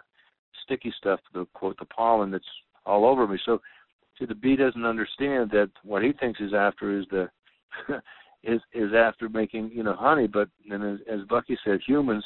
[0.63, 2.45] sticky stuff, the quote, the pollen that's
[2.85, 3.39] all over me.
[3.45, 3.61] So,
[4.17, 7.29] see, the bee doesn't understand that what he thinks is after is the
[8.43, 10.27] is is after making you know honey.
[10.27, 12.23] But and as, as Bucky said, humans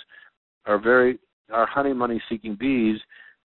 [0.65, 1.19] are very
[1.51, 2.99] are honey money seeking bees.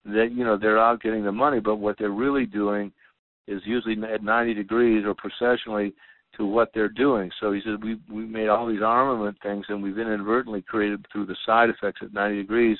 [0.06, 2.92] That you know they're out getting the money, but what they're really doing
[3.48, 5.94] is usually at 90 degrees or precessionally
[6.38, 7.30] to what they're doing.
[7.40, 11.26] So he said we we made all these armament things, and we've inadvertently created through
[11.26, 12.78] the side effects at 90 degrees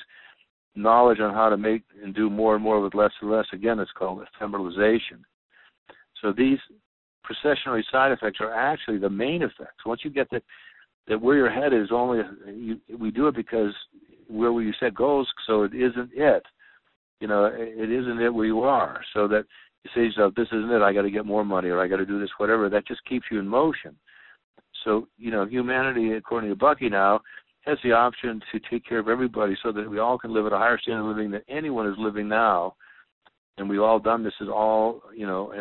[0.74, 3.46] knowledge on how to make and do more and more with less and less.
[3.52, 5.20] Again, it's called ephemeralization.
[6.20, 6.58] So these
[7.24, 9.84] precessionary side effects are actually the main effects.
[9.86, 10.42] Once you get that
[11.08, 12.20] that where your head is only
[12.54, 13.72] you, we do it because
[14.28, 16.44] where you set goals, so it isn't it.
[17.20, 19.00] You know, it isn't it where you are.
[19.12, 19.44] So that
[19.94, 20.82] to yourself, "This isn't it.
[20.82, 23.04] I got to get more money, or I got to do this, whatever." That just
[23.04, 23.96] keeps you in motion.
[24.84, 27.20] So you know, humanity, according to Bucky, now
[27.62, 30.52] has the option to take care of everybody so that we all can live at
[30.52, 32.74] a higher standard of living than anyone is living now.
[33.56, 35.52] And we've all done this is all, you know,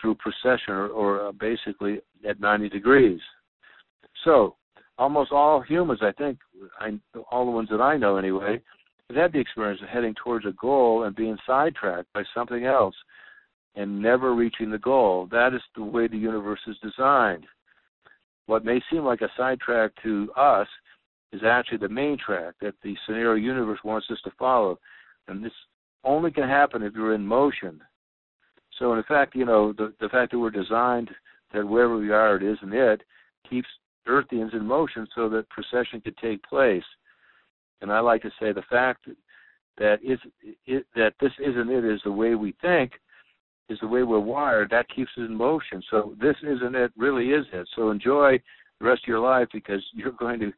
[0.00, 3.20] through precession or, or uh, basically at 90 degrees.
[4.24, 4.56] So
[4.98, 6.38] almost all humans, I think,
[6.80, 6.98] I,
[7.30, 8.60] all the ones that I know anyway,
[9.08, 12.94] have had the experience of heading towards a goal and being sidetracked by something else
[13.74, 15.28] and never reaching the goal.
[15.30, 17.46] That is the way the universe is designed.
[18.46, 20.68] What may seem like a sidetrack to us
[21.32, 24.78] is actually the main track that the scenario universe wants us to follow.
[25.28, 25.52] And this
[26.04, 27.80] only can happen if you're in motion.
[28.78, 31.10] So in fact, you know, the the fact that we're designed
[31.52, 33.02] that wherever we are it isn't it
[33.48, 33.68] keeps
[34.08, 36.84] Earthians in motion so that precession could take place.
[37.80, 39.06] And I like to say the fact
[39.78, 42.92] that it, that this isn't it is the way we think
[43.68, 47.30] is the way we're wired that keeps us in motion so this isn't it really
[47.30, 48.38] is it so enjoy
[48.82, 50.52] the rest of your life because you're going to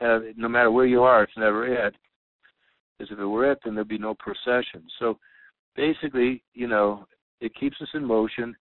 [0.00, 1.94] have no matter where you are, it's never it.
[2.98, 4.82] Because if it were it, then there'd be no precession.
[4.98, 5.18] So
[5.76, 7.06] basically, you know,
[7.40, 8.54] it keeps us in motion,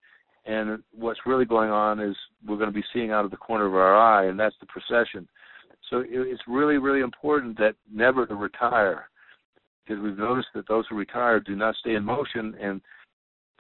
[0.46, 2.16] and what's really going on is
[2.46, 4.68] we're going to be seeing out of the corner of our eye, and that's the
[4.68, 5.28] precession.
[5.90, 9.10] So it's really, really important that never to retire,
[9.86, 12.82] because we've noticed that those who retire do not stay in motion, and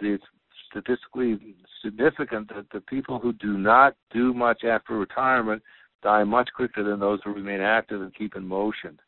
[0.01, 0.23] it's
[0.69, 5.61] statistically significant that the people who do not do much after retirement
[6.01, 8.99] die much quicker than those who remain active and keep in motion.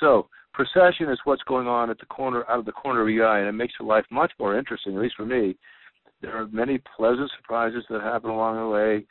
[0.00, 3.26] So, precession is what's going on at the corner out of the corner of your
[3.26, 5.56] eye, and it makes your life much more interesting, at least for me.
[6.22, 9.06] There are many pleasant surprises that happen along the way,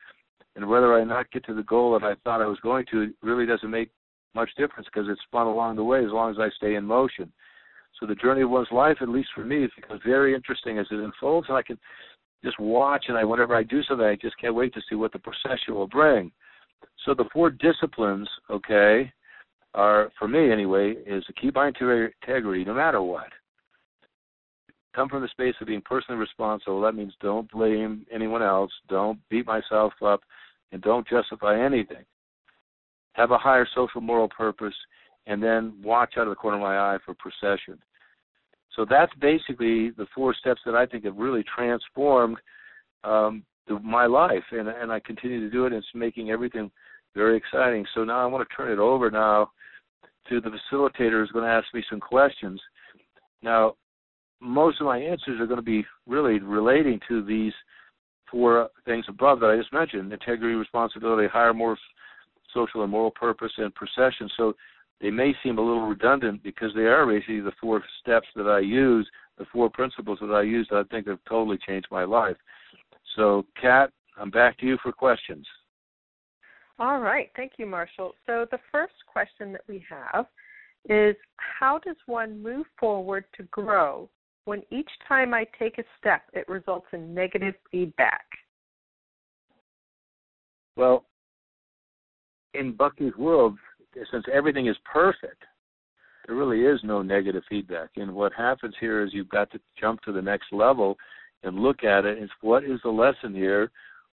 [0.56, 3.14] and whether I not get to the goal that I thought I was going to
[3.22, 3.92] really doesn't make
[4.34, 7.32] much difference because it's fun along the way as long as I stay in motion.
[8.00, 10.86] So the journey of one's life, at least for me, it becomes very interesting as
[10.92, 11.78] it unfolds, and I can
[12.44, 13.06] just watch.
[13.08, 15.74] And I, whenever I do something, I just can't wait to see what the precession
[15.74, 16.32] will bring.
[17.06, 19.12] So the four disciplines, okay,
[19.74, 23.28] are for me anyway, is to keep my integrity no matter what.
[24.96, 26.82] Come from the space of being personally responsible.
[26.82, 30.22] That means don't blame anyone else, don't beat myself up,
[30.72, 32.06] and don't justify anything.
[33.14, 34.74] Have a higher social moral purpose,
[35.28, 37.80] and then watch out of the corner of my eye for precession.
[38.76, 42.38] So that's basically the four steps that I think have really transformed
[43.04, 45.74] um, the, my life, and and I continue to do it.
[45.74, 46.70] And it's making everything
[47.16, 47.86] very exciting.
[47.96, 49.52] So now I want to turn it over now
[50.30, 52.60] to the facilitator who's going to ask me some questions.
[53.42, 53.76] Now,
[54.42, 57.54] most of my answers are going to be really relating to these
[58.30, 61.78] four things above that I just mentioned: integrity, responsibility, higher, more
[62.54, 64.30] social and moral purpose, and precession.
[64.36, 64.54] So
[65.02, 68.60] they may seem a little redundant because they are basically the four steps that I
[68.60, 72.38] use, the four principles that I use that I think have totally changed my life.
[73.16, 75.46] So, Kat, I'm back to you for questions.
[76.80, 77.30] All right.
[77.36, 78.14] Thank you, Marshall.
[78.26, 80.26] So, the first question that we have
[80.90, 84.10] is How does one move forward to grow
[84.46, 88.26] when each time I take a step it results in negative feedback?
[90.76, 91.06] Well,
[92.54, 93.58] in Bucky's world,
[94.12, 95.44] since everything is perfect,
[96.26, 97.90] there really is no negative feedback.
[97.98, 100.98] And what happens here is you've got to jump to the next level
[101.44, 102.18] and look at it.
[102.18, 102.24] it.
[102.24, 103.72] Is what is the lesson here?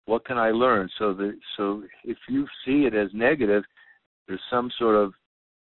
[0.05, 0.89] What can I learn?
[0.99, 3.65] So the so if you see it as negative,
[4.29, 5.13] there's some sort of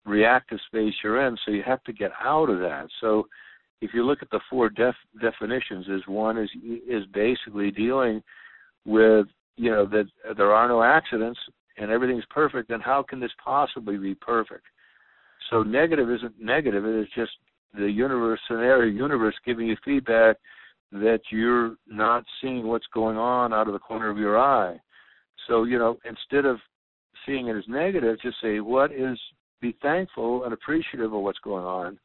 [0.05, 1.37] reactive space you're in.
[1.45, 2.88] So you have to get out of that.
[3.01, 3.27] So
[3.81, 6.51] if you look at the four def, definitions, is one is
[6.88, 8.23] is basically dealing
[8.85, 11.38] with you know that there are no accidents
[11.79, 14.65] and everything's perfect, then how can this possibly be perfect?
[15.51, 16.85] So negative isn't negative.
[16.85, 17.33] It is just
[17.75, 20.37] the universe scenario universe giving you feedback
[20.93, 24.77] that you're not seeing what's going on out of the corner of your eye.
[25.47, 26.59] So, you know, instead of
[27.25, 29.19] seeing it as negative, just say what is
[29.61, 31.99] be thankful and appreciative of what's going on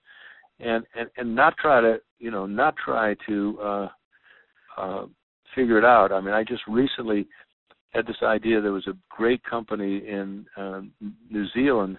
[0.59, 3.87] and and, and not try to, you know, not try to uh
[4.77, 5.05] uh
[5.55, 6.11] figure it out.
[6.11, 7.27] I mean, I just recently
[7.91, 10.91] had this idea there was a great company in um,
[11.29, 11.97] New Zealand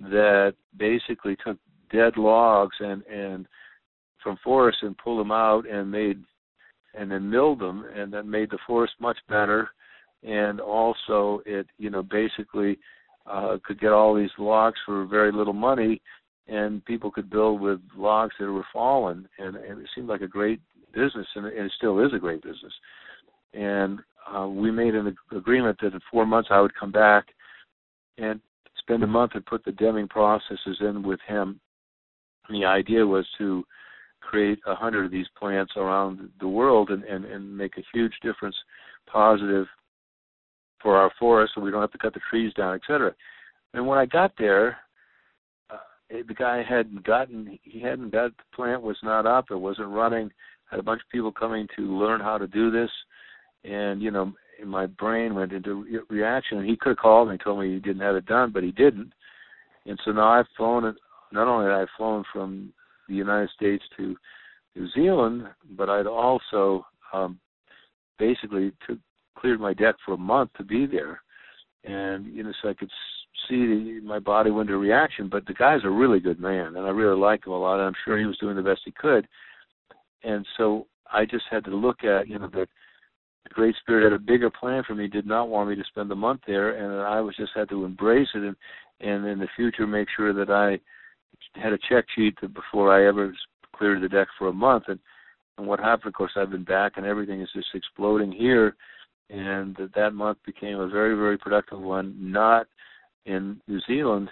[0.00, 1.58] that basically took
[1.92, 3.46] dead logs and and
[4.22, 6.22] from forests and pulled them out and made
[6.94, 9.70] and then milled them and then made the forest much better.
[10.22, 12.78] And also it you know basically
[13.26, 16.00] uh could get all these logs for very little money
[16.46, 19.28] and people could build with logs that were fallen.
[19.38, 20.60] And, and it seemed like a great
[20.94, 22.72] business and it still is a great business.
[23.52, 24.00] And
[24.34, 27.26] uh, we made an agreement that in four months I would come back
[28.18, 28.40] and
[28.78, 31.60] spend a month and put the Deming processes in with him.
[32.48, 33.64] And the idea was to
[34.20, 38.12] create a hundred of these plants around the world and, and, and make a huge
[38.22, 38.56] difference,
[39.06, 39.66] positive
[40.82, 43.12] for our forests, so we don't have to cut the trees down, et cetera.
[43.74, 44.78] And when I got there,
[45.70, 45.76] uh,
[46.10, 50.30] the guy hadn't gotten, he hadn't got the plant was not up, it wasn't running.
[50.70, 52.90] Had a bunch of people coming to learn how to do this
[53.64, 54.32] and you know
[54.64, 56.58] my brain went into re- reaction.
[56.58, 58.62] And he could have called me and told me he didn't have it done, but
[58.62, 59.12] he didn't.
[59.86, 60.94] And so now I've flown.
[61.32, 62.72] Not only have I flown from
[63.08, 64.16] the United States to
[64.74, 65.44] New Zealand,
[65.76, 67.38] but I'd also um,
[68.18, 68.98] basically took,
[69.36, 71.20] cleared my deck for a month to be there,
[71.84, 72.90] and you know so I could
[73.48, 75.28] see the, my body went into reaction.
[75.28, 77.78] But the guy's a really good man, and I really like him a lot.
[77.78, 79.26] And I'm sure he was doing the best he could.
[80.24, 82.68] And so I just had to look at you know that
[83.48, 86.10] the Great Spirit had a bigger plan for me, did not want me to spend
[86.10, 88.56] the month there, and I was just had to embrace it and
[89.00, 90.80] and in the future make sure that I
[91.60, 93.32] had a check sheet before I ever
[93.76, 94.84] cleared the deck for a month.
[94.88, 94.98] And
[95.56, 98.76] and what happened, of course, I've been back and everything is just exploding here,
[99.30, 102.14] and that that month became a very very productive one.
[102.18, 102.66] Not
[103.26, 104.30] in New Zealand,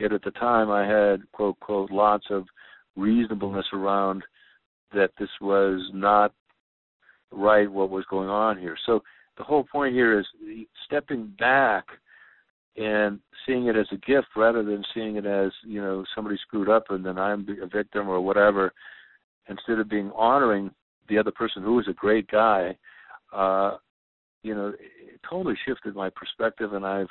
[0.00, 2.44] yet at the time I had quote quote lots of
[2.96, 4.24] reasonableness around
[4.92, 6.32] that this was not
[7.30, 8.76] right what was going on here.
[8.86, 9.02] So
[9.36, 10.26] the whole point here is
[10.86, 11.84] stepping back
[12.76, 16.68] and seeing it as a gift rather than seeing it as you know somebody screwed
[16.68, 18.72] up and then I'm a victim or whatever.
[19.48, 20.70] Instead of being honoring
[21.08, 22.76] the other person who was a great guy,
[23.32, 23.76] uh,
[24.42, 27.08] you know, it totally shifted my perspective, and I'm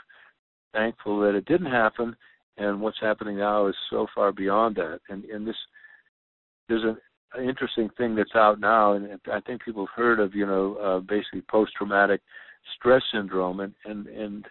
[0.74, 2.16] thankful that it didn't happen.
[2.58, 5.00] and what's happening now is so far beyond that.
[5.10, 5.56] And and this
[6.68, 6.98] there's an,
[7.34, 10.76] an interesting thing that's out now, and I think people have heard of you know
[10.76, 12.22] uh, basically post traumatic
[12.78, 14.46] stress syndrome, and and and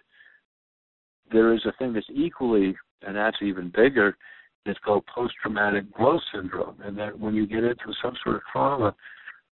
[1.31, 2.75] there is a thing that's equally
[3.05, 4.17] and actually even bigger.
[4.65, 8.41] It's called post traumatic growth syndrome, and that when you get into some sort of
[8.51, 8.93] trauma,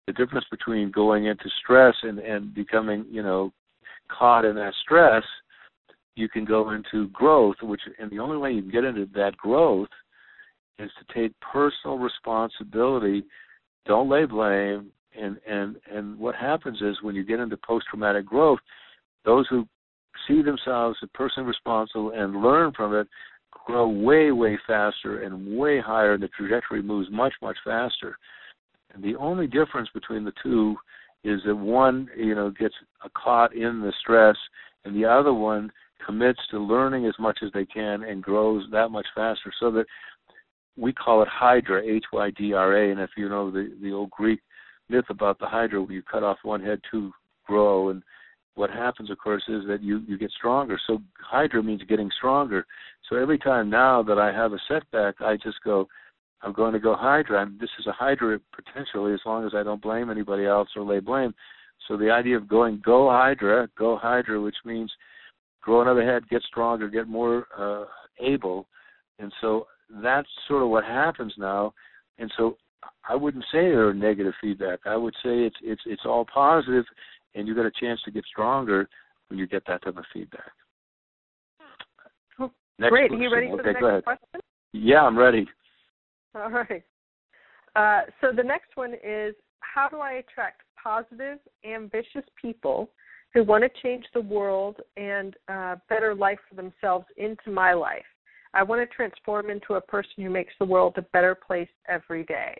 [0.07, 3.51] the difference between going into stress and and becoming you know
[4.09, 5.23] caught in that stress
[6.15, 9.36] you can go into growth which and the only way you can get into that
[9.38, 9.89] growth
[10.80, 13.23] is to take personal responsibility
[13.86, 18.26] don't lay blame and and and what happens is when you get into post traumatic
[18.26, 18.59] growth
[19.23, 19.67] those who
[20.28, 23.07] see themselves as personally responsible and learn from it
[23.51, 28.17] grow way way faster and way higher the trajectory moves much much faster
[28.93, 30.76] and the only difference between the two
[31.26, 32.76] is that one, you know, gets
[33.13, 34.38] caught in the stress,
[34.86, 35.71] and the other one
[36.05, 39.51] commits to learning as much as they can and grows that much faster.
[39.59, 39.86] So that
[40.78, 42.91] we call it Hydra, H-Y-D-R-A.
[42.91, 44.41] And if you know the the old Greek
[44.89, 47.11] myth about the Hydra, where you cut off one head to
[47.45, 48.03] grow, and
[48.55, 50.80] what happens, of course, is that you you get stronger.
[50.88, 52.65] So Hydra means getting stronger.
[53.09, 55.88] So every time now that I have a setback, I just go,
[56.41, 57.39] I'm going to go Hydra.
[57.39, 60.84] I'm, this is a Hydra potentially, as long as I don't blame anybody else or
[60.84, 61.34] lay blame.
[61.88, 64.91] So the idea of going go Hydra, go Hydra, which means
[65.61, 67.86] grow another head, get stronger, get more uh,
[68.19, 68.67] able,
[69.19, 69.67] and so
[70.01, 71.73] that's sort of what happens now.
[72.17, 72.57] And so
[73.07, 74.79] I wouldn't say there are negative feedback.
[74.86, 76.86] I would say it's it's it's all positive,
[77.33, 78.88] and you get a chance to get stronger
[79.27, 80.51] when you get that type of feedback.
[82.77, 83.11] Next Great.
[83.11, 84.41] Are you ready for okay, the next question?
[84.73, 85.47] Yeah, I'm ready.
[86.36, 86.83] All right.
[87.75, 92.89] Uh, so the next one is how do I attract positive, ambitious people
[93.33, 98.03] who want to change the world and uh, better life for themselves into my life?
[98.56, 102.24] I want to transform into a person who makes the world a better place every
[102.24, 102.60] day.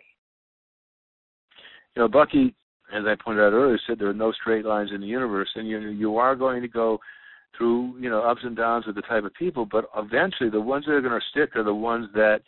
[1.94, 2.54] You know, Bucky,
[2.94, 5.66] as I pointed out earlier, said there are no straight lines in the universe, and
[5.66, 7.00] you you are going to go
[7.56, 10.84] through you know ups and downs with the type of people, but eventually the ones
[10.84, 12.42] that are going to stick are the ones that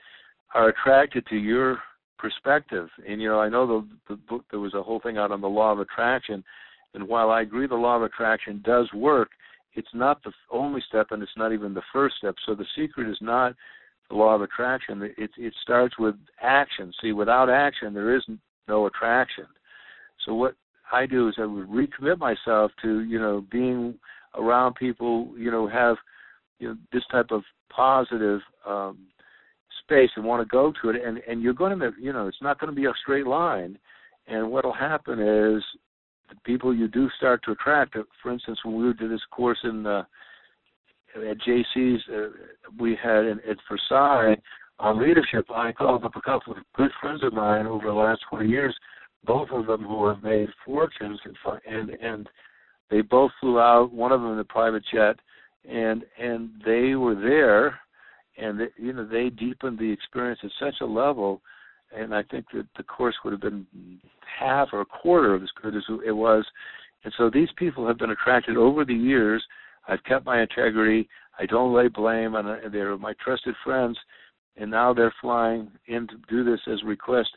[0.54, 1.78] are attracted to your
[2.18, 2.88] perspective.
[3.08, 5.40] And you know, I know the the book there was a whole thing out on
[5.40, 6.44] the law of attraction,
[6.92, 9.30] and while I agree the law of attraction does work,
[9.78, 12.34] it's not the only step, and it's not even the first step.
[12.44, 13.54] So the secret is not
[14.10, 15.02] the law of attraction.
[15.16, 16.92] It it starts with action.
[17.00, 18.24] See, without action, there is
[18.66, 19.46] no attraction.
[20.24, 20.54] So what
[20.92, 23.94] I do is I would recommit myself to you know being
[24.34, 25.96] around people you know have
[26.58, 28.98] you know this type of positive um,
[29.84, 32.42] space and want to go to it and and you're going to you know it's
[32.42, 33.78] not going to be a straight line
[34.26, 35.62] and what'll happen is
[36.28, 39.86] the people you do start to attract for instance when we did this course in
[39.86, 40.04] uh,
[41.16, 42.28] at JC's uh,
[42.78, 44.36] we had in, at Versailles
[44.78, 48.20] on leadership I called up a couple of good friends of mine over the last
[48.30, 48.76] 20 years
[49.24, 52.28] both of them who have made fortunes and and and
[52.90, 55.16] they both flew out one of them in a private jet
[55.68, 57.78] and and they were there
[58.36, 61.40] and they, you know they deepened the experience at such a level
[61.96, 63.66] and I think that the course would have been
[64.38, 66.44] half or a quarter of as good as it was.
[67.04, 69.44] And so these people have been attracted over the years.
[69.86, 71.08] I've kept my integrity.
[71.38, 73.98] I don't lay blame, and they're my trusted friends.
[74.56, 77.30] And now they're flying in to do this as a request.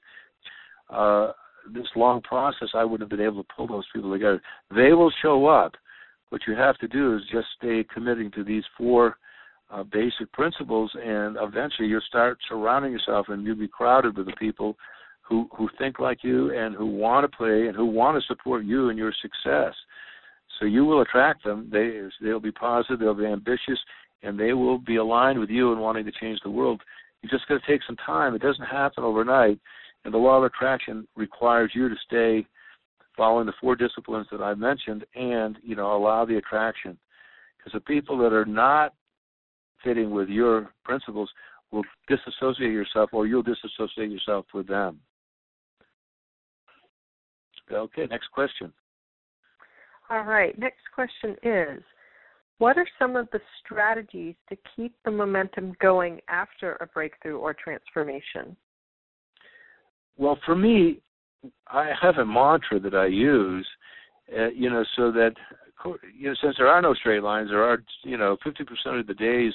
[0.89, 1.31] Uh,
[1.73, 4.41] this long process, I wouldn't have been able to pull those people together.
[4.75, 5.73] They will show up.
[6.29, 9.17] What you have to do is just stay committing to these four
[9.71, 14.33] uh, basic principles, and eventually you'll start surrounding yourself, and you'll be crowded with the
[14.33, 14.75] people
[15.21, 18.65] who who think like you and who want to play and who want to support
[18.65, 19.73] you and your success.
[20.59, 21.69] So you will attract them.
[21.71, 23.79] They they'll be positive, they'll be ambitious,
[24.23, 26.81] and they will be aligned with you and wanting to change the world.
[27.21, 28.35] You just got to take some time.
[28.35, 29.59] It doesn't happen overnight,
[30.03, 32.45] and the law of attraction requires you to stay
[33.15, 36.97] following the four disciplines that I mentioned, and you know allow the attraction.
[37.57, 38.93] Because the people that are not
[39.83, 41.29] fitting with your principles
[41.71, 44.99] will disassociate yourself or you'll disassociate yourself with them.
[47.71, 48.73] Okay, next question.
[50.09, 51.81] All right, next question is
[52.57, 57.53] What are some of the strategies to keep the momentum going after a breakthrough or
[57.53, 58.57] transformation?
[60.17, 60.99] Well, for me,
[61.67, 63.67] I have a mantra that I use,
[64.37, 65.33] uh, you know, so that
[66.17, 69.13] you know, since there are no straight lines, there are, you know, 50% of the
[69.13, 69.53] days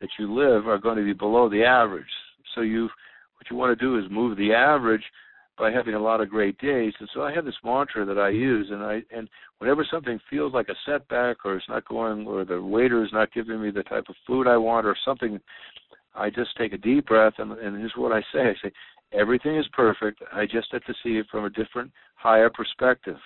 [0.00, 2.06] that you live are going to be below the average.
[2.54, 5.04] So you, what you want to do is move the average
[5.58, 6.94] by having a lot of great days.
[6.98, 10.54] And so I have this mantra that I use, and I and whenever something feels
[10.54, 13.82] like a setback, or it's not going, or the waiter is not giving me the
[13.82, 15.38] type of food I want, or something,
[16.14, 18.72] I just take a deep breath, and, and here's what I say: I say,
[19.12, 20.22] everything is perfect.
[20.32, 23.18] I just have to see it from a different, higher perspective.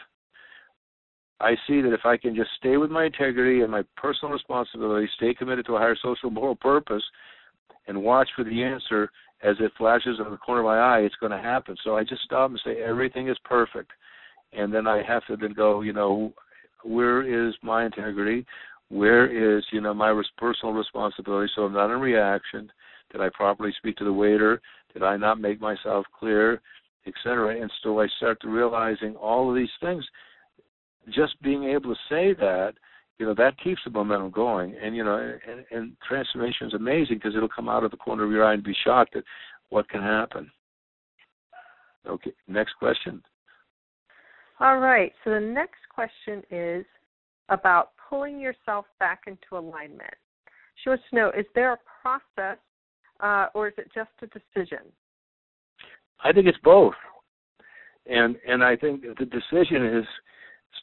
[1.40, 5.08] I see that if I can just stay with my integrity and my personal responsibility,
[5.16, 7.02] stay committed to a higher social moral purpose,
[7.86, 9.10] and watch for the answer
[9.42, 11.76] as it flashes in the corner of my eye, it's going to happen.
[11.84, 13.90] So I just stop and say everything is perfect,
[14.52, 16.32] and then I have to then go, you know,
[16.82, 18.46] where is my integrity?
[18.88, 21.50] Where is you know my personal responsibility?
[21.54, 22.70] So I'm not in reaction.
[23.10, 24.60] Did I properly speak to the waiter?
[24.92, 26.60] Did I not make myself clear,
[27.06, 27.60] etc.?
[27.60, 30.04] And so I start realizing all of these things
[31.10, 32.74] just being able to say that,
[33.18, 34.74] you know, that keeps the momentum going.
[34.82, 38.24] And you know, and, and transformation is amazing because it'll come out of the corner
[38.24, 39.24] of your eye and be shocked at
[39.70, 40.50] what can happen.
[42.06, 43.22] Okay, next question.
[44.60, 45.12] All right.
[45.24, 46.84] So the next question is
[47.48, 50.14] about pulling yourself back into alignment.
[50.82, 52.58] She wants to know: Is there a process,
[53.20, 54.86] uh, or is it just a decision?
[56.22, 56.94] I think it's both,
[58.06, 60.04] and and I think the decision is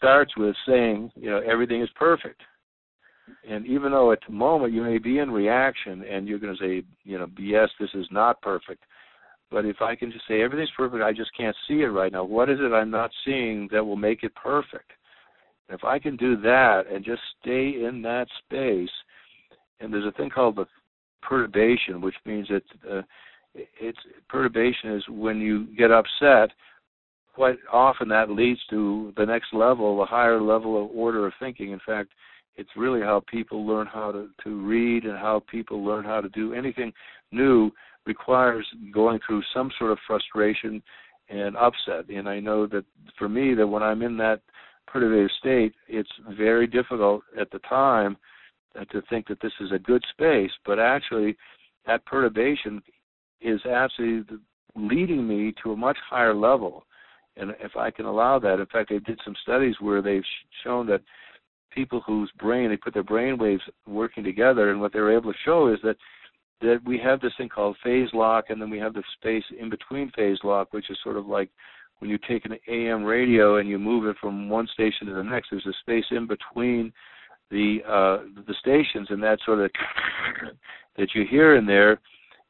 [0.02, 2.41] starts with saying, you know, everything is perfect.
[3.47, 6.64] And even though at the moment you may be in reaction and you're going to
[6.64, 8.84] say, you know, yes, this is not perfect.
[9.52, 12.24] But if I can just say everything's perfect, I just can't see it right now.
[12.24, 14.91] What is it I'm not seeing that will make it perfect?
[15.70, 18.89] If I can do that and just stay in that space,
[19.80, 20.66] and there's a thing called the
[21.22, 23.02] perturbation, which means that uh,
[23.54, 23.99] it's
[24.30, 26.49] perturbation is when you get upset
[27.34, 31.72] quite often that leads to the next level, a higher level of order of thinking.
[31.72, 32.10] In fact,
[32.56, 36.30] it's really how people learn how to, to read and how people learn how to
[36.30, 36.92] do anything
[37.32, 37.72] new
[38.06, 40.82] requires going through some sort of frustration
[41.30, 42.10] and upset.
[42.10, 42.84] And I know that
[43.18, 44.42] for me, that when I'm in that
[44.94, 48.18] perturbative state, it's very difficult at the time
[48.78, 51.38] uh, to think that this is a good space, but actually,
[51.86, 52.82] that perturbation
[53.42, 54.24] is actually
[54.76, 56.84] leading me to a much higher level
[57.38, 60.24] and if I can allow that, in fact, they did some studies where they've
[60.64, 61.02] shown that
[61.74, 65.32] people whose brain they put their brain waves working together, and what they were able
[65.32, 65.98] to show is that
[66.62, 69.70] that we have this thing called phase lock, and then we have the space in
[69.70, 71.50] between phase lock, which is sort of like
[72.00, 75.24] when you take an AM radio and you move it from one station to the
[75.24, 75.50] next.
[75.50, 76.94] There's a space in between
[77.50, 79.72] the uh, the stations, and that sort of
[80.98, 82.00] that you hear in there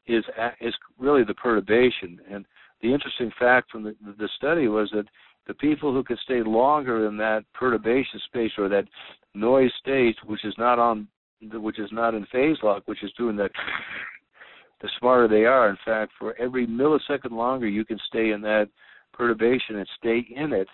[0.08, 0.24] is
[0.60, 2.20] is really the perturbation.
[2.30, 2.46] And
[2.82, 5.06] the interesting fact from the, the study was that
[5.48, 8.86] the people who could stay longer in that perturbation space or that
[9.34, 11.08] noise state, which is not on,
[11.54, 13.52] which is not in phase lock, which is doing that,
[14.82, 15.70] the smarter they are.
[15.70, 18.70] In fact, for every millisecond longer you can stay in that
[19.14, 20.68] perturbation and stay in it,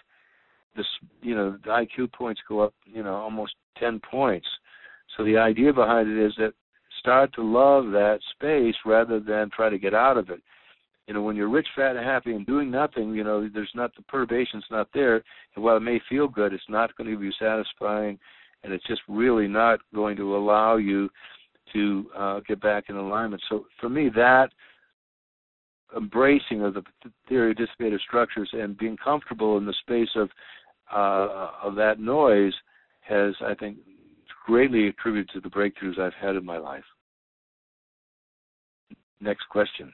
[1.22, 4.48] you know, the IQ points go up, you know, almost ten points.
[5.16, 6.54] So the idea behind it is that
[7.00, 10.42] start to love that space rather than try to get out of it
[11.08, 13.96] you know, when you're rich, fat, and happy and doing nothing, you know, there's not
[13.96, 15.24] the perturbation's not there.
[15.56, 18.20] And while it may feel good, it's not going to be satisfying,
[18.64, 21.10] and it's just really not going to allow you
[21.74, 23.42] to uh, get back in alignment.
[23.50, 24.50] So for me, that
[25.96, 26.84] embracing of the
[27.30, 30.30] theory of dissipative structures and being comfortable in the space of
[30.94, 32.54] uh, of that noise
[33.02, 33.78] has, I think,
[34.46, 36.84] greatly attributed to the breakthroughs I've had in my life.
[39.20, 39.92] Next question.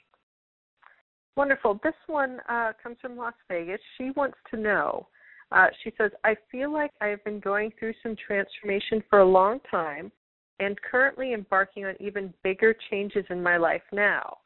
[1.35, 1.79] Wonderful.
[1.83, 3.79] This one uh, comes from Las Vegas.
[3.97, 5.07] She wants to know.
[5.51, 9.25] Uh, she says, I feel like I have been going through some transformation for a
[9.25, 10.11] long time
[10.59, 14.37] and currently embarking on even bigger changes in my life now.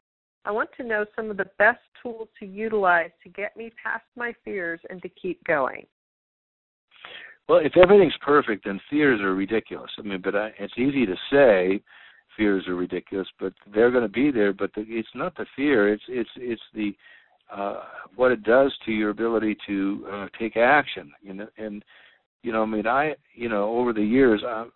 [0.44, 4.04] I want to know some of the best tools to utilize to get me past
[4.16, 5.86] my fears and to keep going.
[7.48, 9.90] Well, if everything's perfect, then fears are ridiculous.
[9.98, 11.82] I mean, but I, it's easy to say,
[12.38, 14.54] fears are ridiculous, but they're going to be there.
[14.54, 16.94] But the, it's not the fear; it's it's it's the
[17.54, 17.82] uh,
[18.16, 21.12] what it does to your ability to uh, take action.
[21.20, 21.84] You know, and
[22.42, 24.66] you know, I mean, I you know, over the years, I,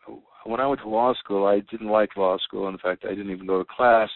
[0.45, 2.69] when I went to law school, I didn't like law school.
[2.69, 4.11] In fact, I didn't even go to class,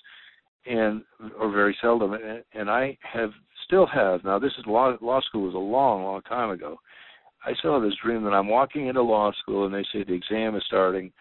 [0.66, 1.02] and
[1.40, 2.12] or very seldom.
[2.12, 3.30] And, and I have
[3.64, 4.38] still have now.
[4.38, 6.78] This is law law school was a long, long time ago.
[7.44, 10.14] I still have this dream that I'm walking into law school and they say the
[10.14, 11.12] exam is starting,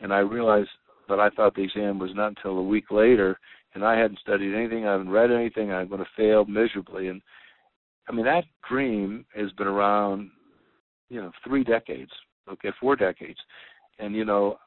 [0.00, 0.66] and I realize
[1.08, 3.38] but I thought the exam was not until a week later,
[3.74, 7.08] and I hadn't studied anything, I haven't read anything, I'm going to fail miserably.
[7.08, 7.20] And
[8.08, 10.30] I mean, that dream has been around,
[11.08, 12.10] you know, three decades,
[12.50, 13.38] okay, four decades,
[13.98, 14.58] and you know,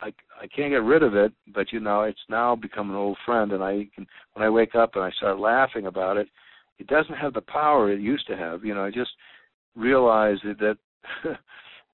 [0.00, 3.18] I I can't get rid of it, but you know, it's now become an old
[3.24, 6.28] friend, and I can when I wake up and I start laughing about it,
[6.78, 8.64] it doesn't have the power it used to have.
[8.64, 9.10] You know, I just
[9.74, 10.76] realized that,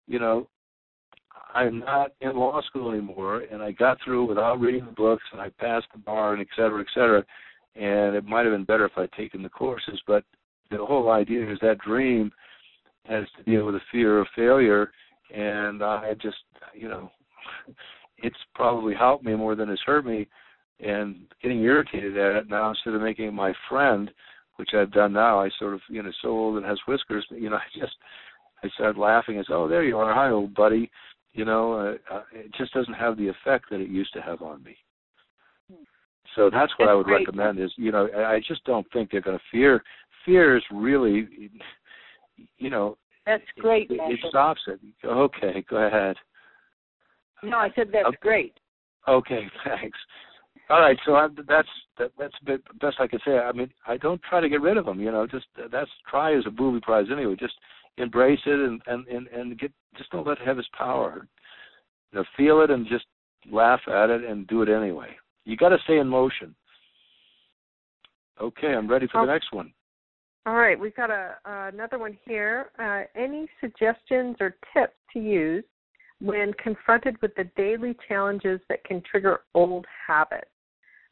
[0.07, 0.49] you know,
[1.55, 5.41] I'm not in law school anymore, and I got through without reading the books, and
[5.41, 7.25] I passed the bar, and et cetera, et cetera.
[7.77, 10.25] And it might have been better if I'd taken the courses, but
[10.71, 12.33] the whole idea is that dream
[13.07, 14.91] has to deal with the fear of failure,
[15.35, 16.37] and I just,
[16.75, 17.11] you know,
[18.19, 20.27] it's probably helped me more than it's hurt me,
[20.81, 24.11] and getting irritated at it now instead of making it my friend,
[24.57, 25.41] which I've done now.
[25.41, 27.95] I sort of, you know, so old and has whiskers, you know, I just,
[28.65, 30.91] I started laughing and said, "Oh, there you are, hi, old buddy."
[31.35, 34.41] You know, uh, uh, it just doesn't have the effect that it used to have
[34.41, 34.77] on me.
[36.37, 37.61] So that's what that's I would recommend.
[37.61, 39.83] Is you know, I just don't think they're going to fear.
[40.25, 41.51] Fear is really,
[42.59, 44.81] you know, That's great, it, it stops it.
[45.05, 46.17] Okay, go ahead.
[47.43, 48.17] No, I said that's Okay.
[48.21, 48.55] great.
[49.07, 49.99] Okay, thanks.
[50.71, 51.69] All right, so I, that's
[51.99, 53.39] that, that's the best I can say.
[53.39, 55.01] I mean, I don't try to get rid of them.
[55.01, 57.37] You know, just that's try is a booby prize anyway.
[57.39, 57.55] Just
[57.99, 61.27] embrace it and and and, and get just don't let it have its power.
[62.13, 63.07] You know, feel it and just
[63.51, 65.17] laugh at it and do it anyway.
[65.45, 66.55] You got to stay in motion.
[68.41, 69.33] Okay, I'm ready for the Oh.
[69.33, 69.73] next one.
[70.47, 72.71] All right, we've got a uh, another one here.
[72.79, 75.65] Uh, any suggestions or tips to use
[76.21, 80.51] when confronted with the daily challenges that can trigger old habits?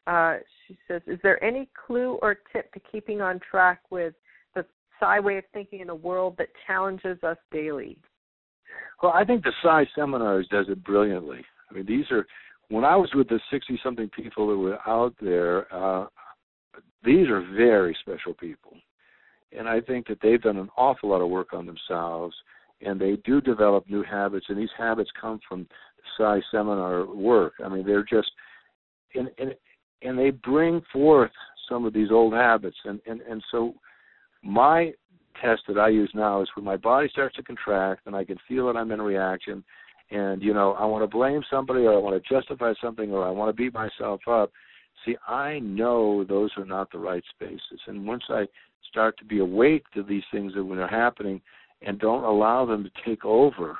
[0.06, 4.18] Uh, she says, is there any clue or tip to keeping on track with the
[5.02, 7.98] psi way of thinking in a world that challenges us daily?
[9.02, 11.40] Well, I think the Psi Seminars does it brilliantly.
[11.70, 12.26] I mean, these are
[12.68, 15.72] when I was with the sixty-something people that were out there.
[15.74, 16.06] Uh,
[17.04, 18.72] these are very special people,
[19.56, 22.34] and I think that they've done an awful lot of work on themselves,
[22.80, 25.66] and they do develop new habits, and these habits come from
[26.18, 27.54] the Seminar work.
[27.64, 28.30] I mean, they're just
[29.14, 29.54] and and
[30.02, 31.32] and they bring forth
[31.68, 33.74] some of these old habits, and and and so
[34.42, 34.92] my
[35.40, 38.36] test that I use now is when my body starts to contract and I can
[38.48, 39.64] feel that I'm in reaction
[40.10, 43.26] and you know I want to blame somebody or I want to justify something or
[43.26, 44.52] I want to beat myself up.
[45.04, 47.80] See, I know those are not the right spaces.
[47.86, 48.46] And once I
[48.88, 51.40] start to be awake to these things that when they're happening
[51.80, 53.78] and don't allow them to take over,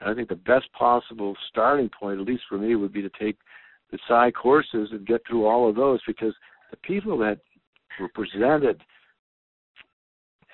[0.00, 3.10] and I think the best possible starting point, at least for me, would be to
[3.18, 3.36] take
[3.90, 6.34] the psi courses and get through all of those because
[6.70, 7.38] the people that
[7.98, 8.80] were presented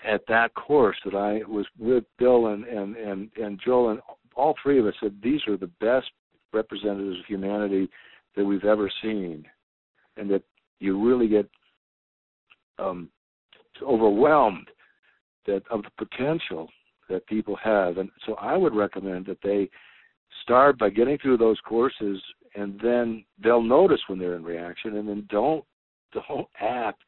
[0.07, 4.01] at that course that I was with Bill and and and and Joel and
[4.35, 6.07] all three of us said these are the best
[6.53, 7.89] representatives of humanity
[8.37, 9.45] that we've ever seen,
[10.17, 10.43] and that
[10.79, 11.49] you really get
[12.79, 13.09] um,
[13.83, 14.69] overwhelmed
[15.47, 16.69] that of the potential
[17.09, 19.71] that people have, and so I would recommend that they
[20.43, 22.21] start by getting through those courses,
[22.55, 25.65] and then they'll notice when they're in reaction, and then don't
[26.13, 27.03] don't act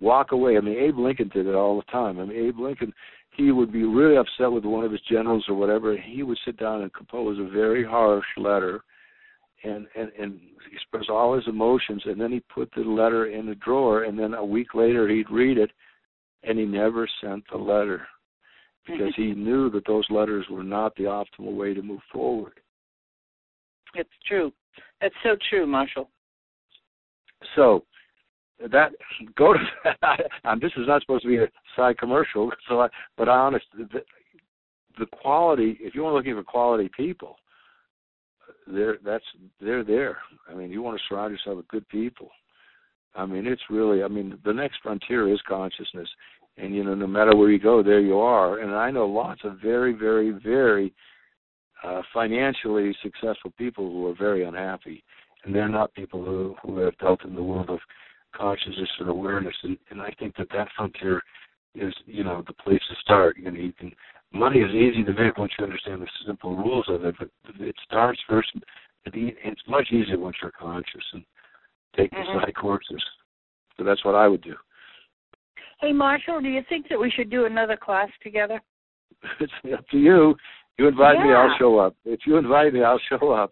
[0.00, 0.56] walk away.
[0.56, 2.18] I mean, Abe Lincoln did it all the time.
[2.18, 2.92] I mean, Abe Lincoln,
[3.36, 6.38] he would be really upset with one of his generals or whatever, and he would
[6.44, 8.82] sit down and compose a very harsh letter
[9.64, 10.40] and, and, and
[10.72, 14.34] express all his emotions, and then he put the letter in a drawer, and then
[14.34, 15.70] a week later he'd read it,
[16.44, 18.06] and he never sent the letter
[18.86, 22.54] because he knew that those letters were not the optimal way to move forward.
[23.94, 24.52] It's true.
[25.00, 26.08] That's so true, Marshall.
[27.56, 27.84] So
[28.72, 28.92] that
[29.36, 29.58] go to
[30.44, 31.46] and this is not supposed to be a
[31.76, 34.02] psi commercial so I, but I honest the,
[34.98, 37.36] the quality if you're looking for quality people
[38.72, 39.24] they're that's
[39.60, 40.18] they're there.
[40.50, 42.30] I mean you want to surround yourself with good people.
[43.14, 46.08] I mean it's really i mean the next frontier is consciousness.
[46.56, 48.58] And you know no matter where you go there you are.
[48.60, 50.92] And i know lots of very very very
[51.82, 55.02] uh financially successful people who are very unhappy.
[55.44, 57.78] And they're not people who who have dealt in the world of
[58.34, 61.22] consciousness and awareness and, and I think that that frontier
[61.74, 63.36] is you know the place to start.
[63.38, 63.92] You know you can
[64.32, 67.74] money is easy to make once you understand the simple rules of it but it
[67.86, 68.50] starts first
[69.14, 71.24] it's much easier once you're conscious and
[71.96, 72.44] take the Mhm.
[72.44, 73.02] psi courses.
[73.76, 74.56] So that's what I would do.
[75.80, 78.60] Hey, Marshall, do you think that we should do another class together?
[79.40, 80.36] it's up to you.
[80.76, 81.96] You invite me I'll show up.
[82.04, 83.50] If you invite me I'll show up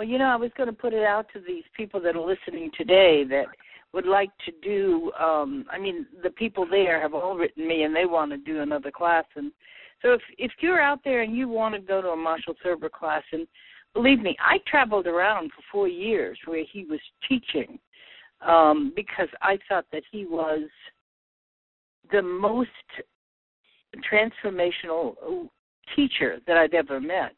[0.00, 2.26] Well, you know, I was going to put it out to these people that are
[2.26, 3.44] listening today that
[3.92, 5.12] would like to do.
[5.20, 8.62] um I mean, the people there have all written me, and they want to do
[8.62, 9.26] another class.
[9.36, 9.52] And
[10.00, 12.88] so, if if you're out there and you want to go to a Marshall Thurber
[12.88, 13.46] class, and
[13.92, 17.78] believe me, I traveled around for four years where he was teaching,
[18.40, 20.66] um, because I thought that he was
[22.10, 22.88] the most
[24.10, 25.50] transformational
[25.94, 27.34] teacher that I'd ever met.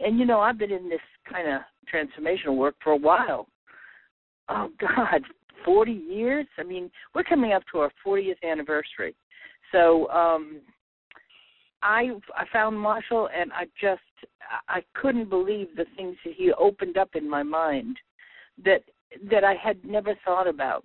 [0.00, 1.00] And you know, I've been in this
[1.30, 1.60] kind of
[1.92, 3.46] transformational work for a while.
[4.48, 5.22] Oh God,
[5.64, 6.46] 40 years.
[6.58, 9.14] I mean, we're coming up to our 40th anniversary.
[9.72, 10.60] So um
[11.82, 14.00] I I found Marshall and I just
[14.68, 17.96] I couldn't believe the things that he opened up in my mind
[18.64, 18.82] that
[19.30, 20.84] that I had never thought about.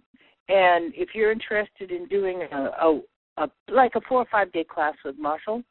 [0.49, 3.01] And if you're interested in doing a, a,
[3.37, 5.63] a like a four or five day class with Marshall,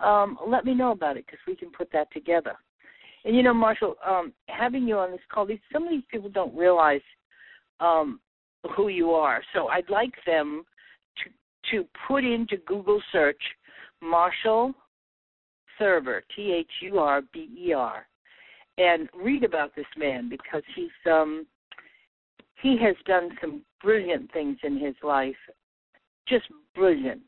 [0.00, 2.56] um, let me know about it because we can put that together.
[3.24, 6.28] And you know, Marshall, um, having you on this call, these some of these people
[6.28, 7.00] don't realize
[7.80, 8.20] um,
[8.76, 9.42] who you are.
[9.54, 10.64] So I'd like them
[11.22, 11.30] to
[11.78, 13.40] to put into Google search
[14.02, 14.74] Marshall
[15.78, 18.06] Thurber, T H U R B E R,
[18.78, 21.46] and read about this man because he's um
[22.60, 25.36] he has done some brilliant things in his life,
[26.28, 26.44] just
[26.74, 27.20] brilliant.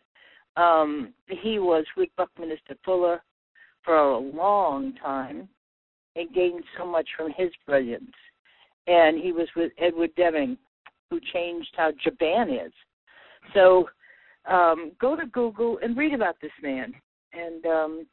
[0.56, 3.22] Um, he was with Buckminster Fuller
[3.82, 5.48] for a long time
[6.16, 8.12] and gained so much from his brilliance.
[8.86, 10.56] And he was with Edward Deming,
[11.10, 12.72] who changed how Japan is.
[13.54, 13.88] So
[14.50, 16.92] um, go to Google and read about this man.
[17.32, 18.06] And um,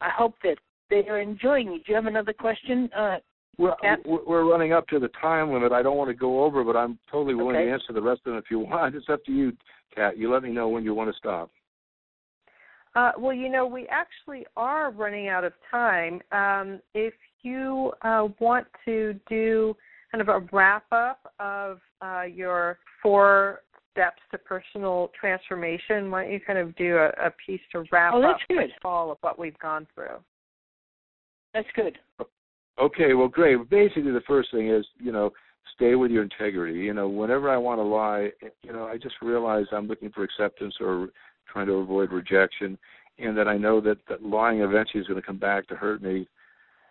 [0.00, 0.56] I hope that
[0.90, 1.78] they are enjoying you.
[1.78, 2.88] Do you have another question?
[2.96, 3.16] Uh,
[3.58, 5.72] well, we're running up to the time limit.
[5.72, 7.66] I don't want to go over, but I'm totally willing okay.
[7.66, 8.94] to answer the rest of them if you want.
[8.94, 9.52] It's up to you,
[9.94, 10.16] Kat.
[10.16, 11.50] You let me know when you want to stop.
[12.94, 16.20] Uh, well, you know, we actually are running out of time.
[16.30, 19.74] Um, if you uh, want to do
[20.10, 23.60] kind of a wrap up of uh, your four
[23.92, 28.12] steps to personal transformation, why don't you kind of do a, a piece to wrap
[28.14, 28.70] oh, up good.
[28.84, 30.18] all of what we've gone through?
[31.54, 31.98] That's good.
[32.80, 33.68] Okay, well, great.
[33.68, 35.30] Basically, the first thing is, you know,
[35.74, 36.78] stay with your integrity.
[36.78, 38.30] You know, whenever I want to lie,
[38.62, 41.08] you know, I just realize I'm looking for acceptance or
[41.50, 42.78] trying to avoid rejection,
[43.18, 46.02] and that I know that, that lying eventually is going to come back to hurt
[46.02, 46.28] me.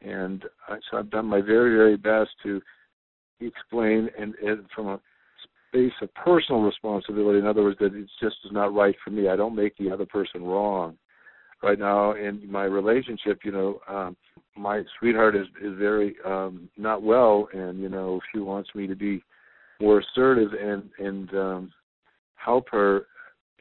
[0.01, 2.61] And I, so I've done my very, very best to
[3.39, 4.99] explain and, and from a
[5.67, 7.39] space of personal responsibility.
[7.39, 9.29] In other words, that it's just is not right for me.
[9.29, 10.97] I don't make the other person wrong.
[11.63, 14.17] Right now in my relationship, you know, um,
[14.57, 18.95] my sweetheart is is very um not well, and you know, she wants me to
[18.95, 19.23] be
[19.79, 21.71] more assertive and and um
[22.35, 23.05] help her.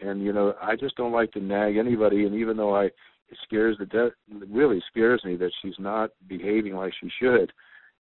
[0.03, 2.27] And you know, I just don't like to nag anybody.
[2.27, 4.13] And even though I it scares the death,
[4.49, 7.53] really scares me that she's not behaving like she should.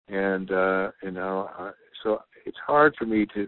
[0.08, 1.72] And uh, you know, uh,
[2.04, 3.48] so it's hard for me to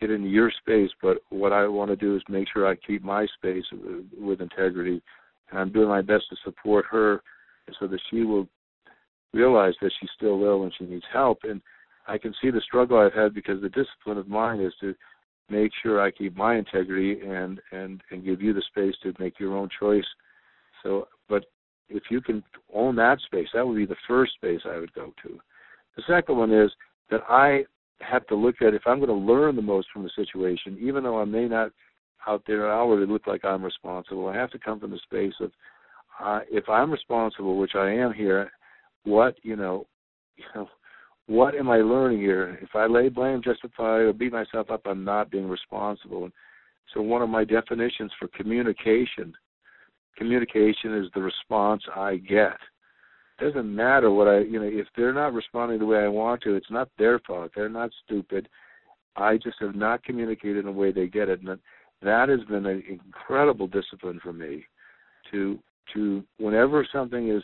[0.00, 3.02] get into your space, but what I want to do is make sure I keep
[3.02, 3.64] my space
[4.16, 5.02] with integrity,
[5.50, 7.22] and I'm doing my best to support her
[7.80, 8.48] so that she will
[9.32, 11.40] realize that she's still ill and she needs help.
[11.42, 11.60] And
[12.06, 14.94] I can see the struggle I've had because the discipline of mine is to
[15.50, 19.38] make sure I keep my integrity and and and give you the space to make
[19.38, 20.06] your own choice.
[20.82, 21.44] So, but
[21.88, 22.42] if you can
[22.72, 25.38] own that space, that would be the first space I would go to.
[25.96, 26.70] The second one is
[27.10, 27.64] that I
[28.00, 31.02] have to look at if I'm going to learn the most from the situation, even
[31.02, 31.72] though I may not
[32.26, 34.28] out there outwardly look like I'm responsible.
[34.28, 35.50] I have to come from the space of
[36.22, 38.50] uh, if I'm responsible, which I am here.
[39.04, 39.86] What you know,
[40.36, 40.68] you know,
[41.28, 42.58] what am I learning here?
[42.62, 46.30] If I lay blame, justify, or beat myself up, I'm not being responsible.
[46.94, 49.34] So, one of my definitions for communication,
[50.16, 52.56] communication is the response I get
[53.38, 56.42] It doesn't matter what I you know if they're not responding the way I want
[56.42, 57.52] to, it's not their fault.
[57.54, 58.48] They're not stupid.
[59.14, 61.58] I just have not communicated in a way they get it, and
[62.02, 64.64] that has been an incredible discipline for me.
[65.30, 65.58] To
[65.92, 67.42] to whenever something is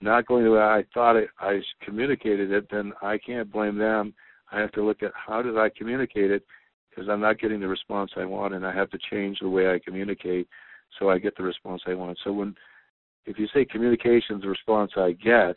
[0.00, 4.14] not going the way I thought it, I communicated it, then I can't blame them.
[4.52, 6.44] I have to look at how did I communicate it
[6.90, 9.68] because I'm not getting the response I want, and I have to change the way
[9.68, 10.48] I communicate
[10.98, 12.18] so I get the response I want.
[12.24, 12.54] So when
[13.26, 15.56] if you say communication is the response I get,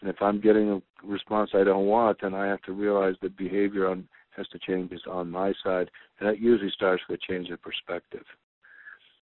[0.00, 3.36] and if I'm getting a response I don't want, then I have to realize that
[3.36, 7.32] behavior on, has to change is on my side, and that usually starts with a
[7.32, 8.24] change of perspective.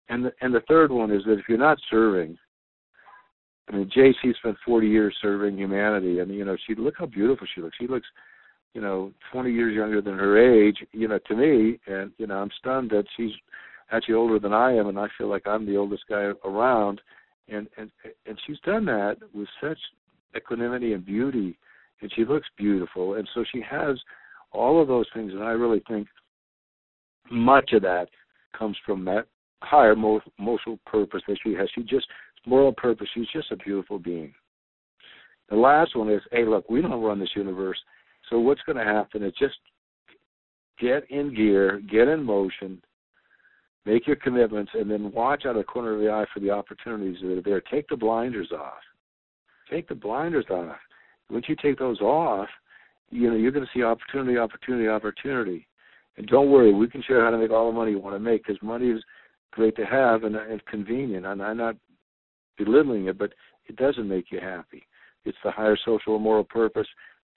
[0.08, 2.38] And the, and the third one is that if you're not serving,
[3.68, 7.46] I mean, JC spent 40 years serving humanity, and you know, she look how beautiful
[7.54, 7.76] she looks.
[7.80, 8.06] She looks,
[8.74, 10.78] you know, 20 years younger than her age.
[10.92, 13.32] You know, to me, and you know, I'm stunned that she's
[13.90, 17.00] actually older than I am, and I feel like I'm the oldest guy around
[17.48, 17.90] and and
[18.26, 19.78] and she's done that with such
[20.36, 21.58] equanimity and beauty,
[22.00, 23.98] and she looks beautiful, and so she has
[24.52, 26.08] all of those things, and I really think
[27.30, 28.08] much of that
[28.56, 29.26] comes from that
[29.62, 31.68] higher mo- moral purpose that she has.
[31.74, 32.06] She just
[32.46, 33.08] moral purpose.
[33.14, 34.32] She's just a beautiful being.
[35.48, 37.78] The last one is, hey, look, we don't run this universe,
[38.30, 39.56] so what's going to happen is just
[40.80, 42.80] get in gear, get in motion,
[43.84, 46.50] make your commitments, and then watch out of the corner of the eye for the
[46.50, 47.60] opportunities that are there.
[47.60, 48.80] Take the blinders off.
[49.70, 50.76] Take the blinders off.
[51.30, 52.48] Once you take those off,
[53.10, 55.66] you know you're going to see opportunity, opportunity, opportunity.
[56.16, 58.20] And don't worry, we can share how to make all the money you want to
[58.20, 59.02] make because money is
[59.50, 61.26] great to have and, and convenient.
[61.26, 61.76] And I'm not
[62.58, 63.32] belittling it, but
[63.66, 64.82] it doesn't make you happy.
[65.24, 66.86] It's the higher social and moral purpose,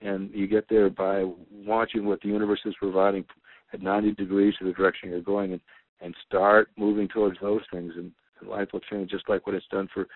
[0.02, 3.26] and you get there by watching what the universe is providing
[3.74, 5.62] at 90 degrees to the direction you're going, and
[6.02, 9.66] and start moving towards those things, and, and life will change just like what it's
[9.72, 10.08] done for.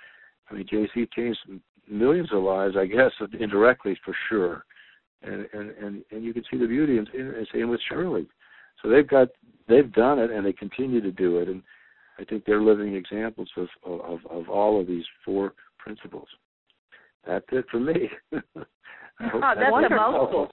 [0.50, 1.39] I mean, JC changed
[1.89, 4.66] millions of lives, I guess, indirectly for sure,
[5.22, 8.28] and and and, and you can see the beauty in, in same with Shirley.
[8.82, 9.30] So they've got
[9.68, 11.62] they've done it, and they continue to do it, and
[12.20, 16.28] I think they're living examples of of, of all of these four principles.
[17.26, 18.09] That's it for me.
[19.22, 20.49] Oh, that's a mouthful.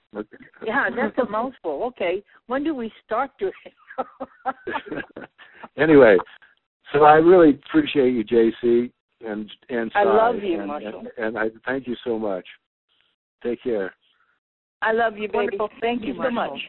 [0.65, 1.83] yeah, that's a mouthful.
[1.85, 3.53] Okay, when do we start doing?
[5.77, 6.17] anyway,
[6.91, 8.91] so I really appreciate you, JC,
[9.25, 12.45] and and I love you, and, Marshall, and, and I thank you so much.
[13.41, 13.93] Take care.
[14.81, 15.57] I love you, baby.
[15.57, 15.69] Wonderful.
[15.79, 16.59] Thank you so much.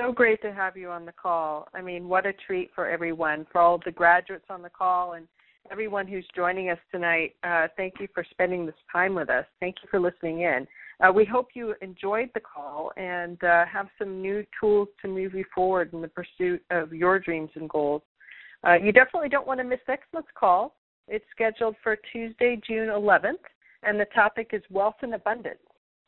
[0.00, 1.68] So great to have you on the call.
[1.74, 5.28] I mean, what a treat for everyone, for all the graduates on the call and
[5.70, 7.34] everyone who's joining us tonight.
[7.44, 9.44] Uh, thank you for spending this time with us.
[9.60, 10.66] Thank you for listening in.
[11.04, 15.34] Uh, we hope you enjoyed the call and uh, have some new tools to move
[15.34, 18.02] you forward in the pursuit of your dreams and goals.
[18.66, 20.76] Uh, you definitely don't want to miss next month's call.
[21.08, 23.44] It's scheduled for Tuesday, June 11th,
[23.82, 25.58] and the topic is wealth and abundance.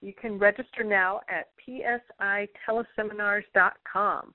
[0.02, 4.34] You can register now at psiteleseminars.com.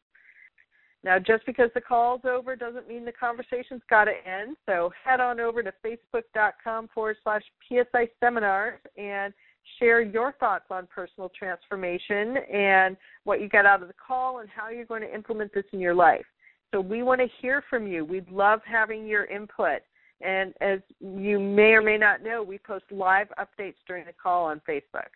[1.03, 4.57] Now, just because the call's over doesn't mean the conversation's got to end.
[4.65, 9.31] So head on over to facebook.com forward slash PSI seminars and
[9.77, 14.49] share your thoughts on personal transformation and what you got out of the call and
[14.49, 16.25] how you're going to implement this in your life.
[16.73, 18.03] So we want to hear from you.
[18.03, 19.81] We'd love having your input.
[20.21, 24.45] And as you may or may not know, we post live updates during the call
[24.45, 25.09] on Facebook.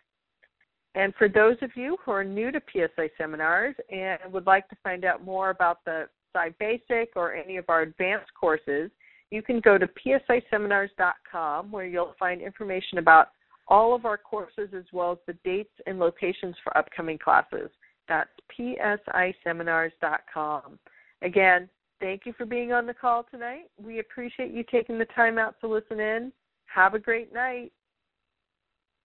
[0.94, 4.76] And for those of you who are new to PSI seminars and would like to
[4.82, 8.90] find out more about the Psi Basic or any of our advanced courses,
[9.30, 13.28] you can go to psiseminars.com where you'll find information about
[13.68, 17.70] all of our courses as well as the dates and locations for upcoming classes.
[18.08, 18.28] That's
[18.58, 20.78] psiseminars.com.
[21.22, 21.70] Again,
[22.00, 23.70] thank you for being on the call tonight.
[23.82, 26.30] We appreciate you taking the time out to listen in.
[26.66, 27.72] Have a great night.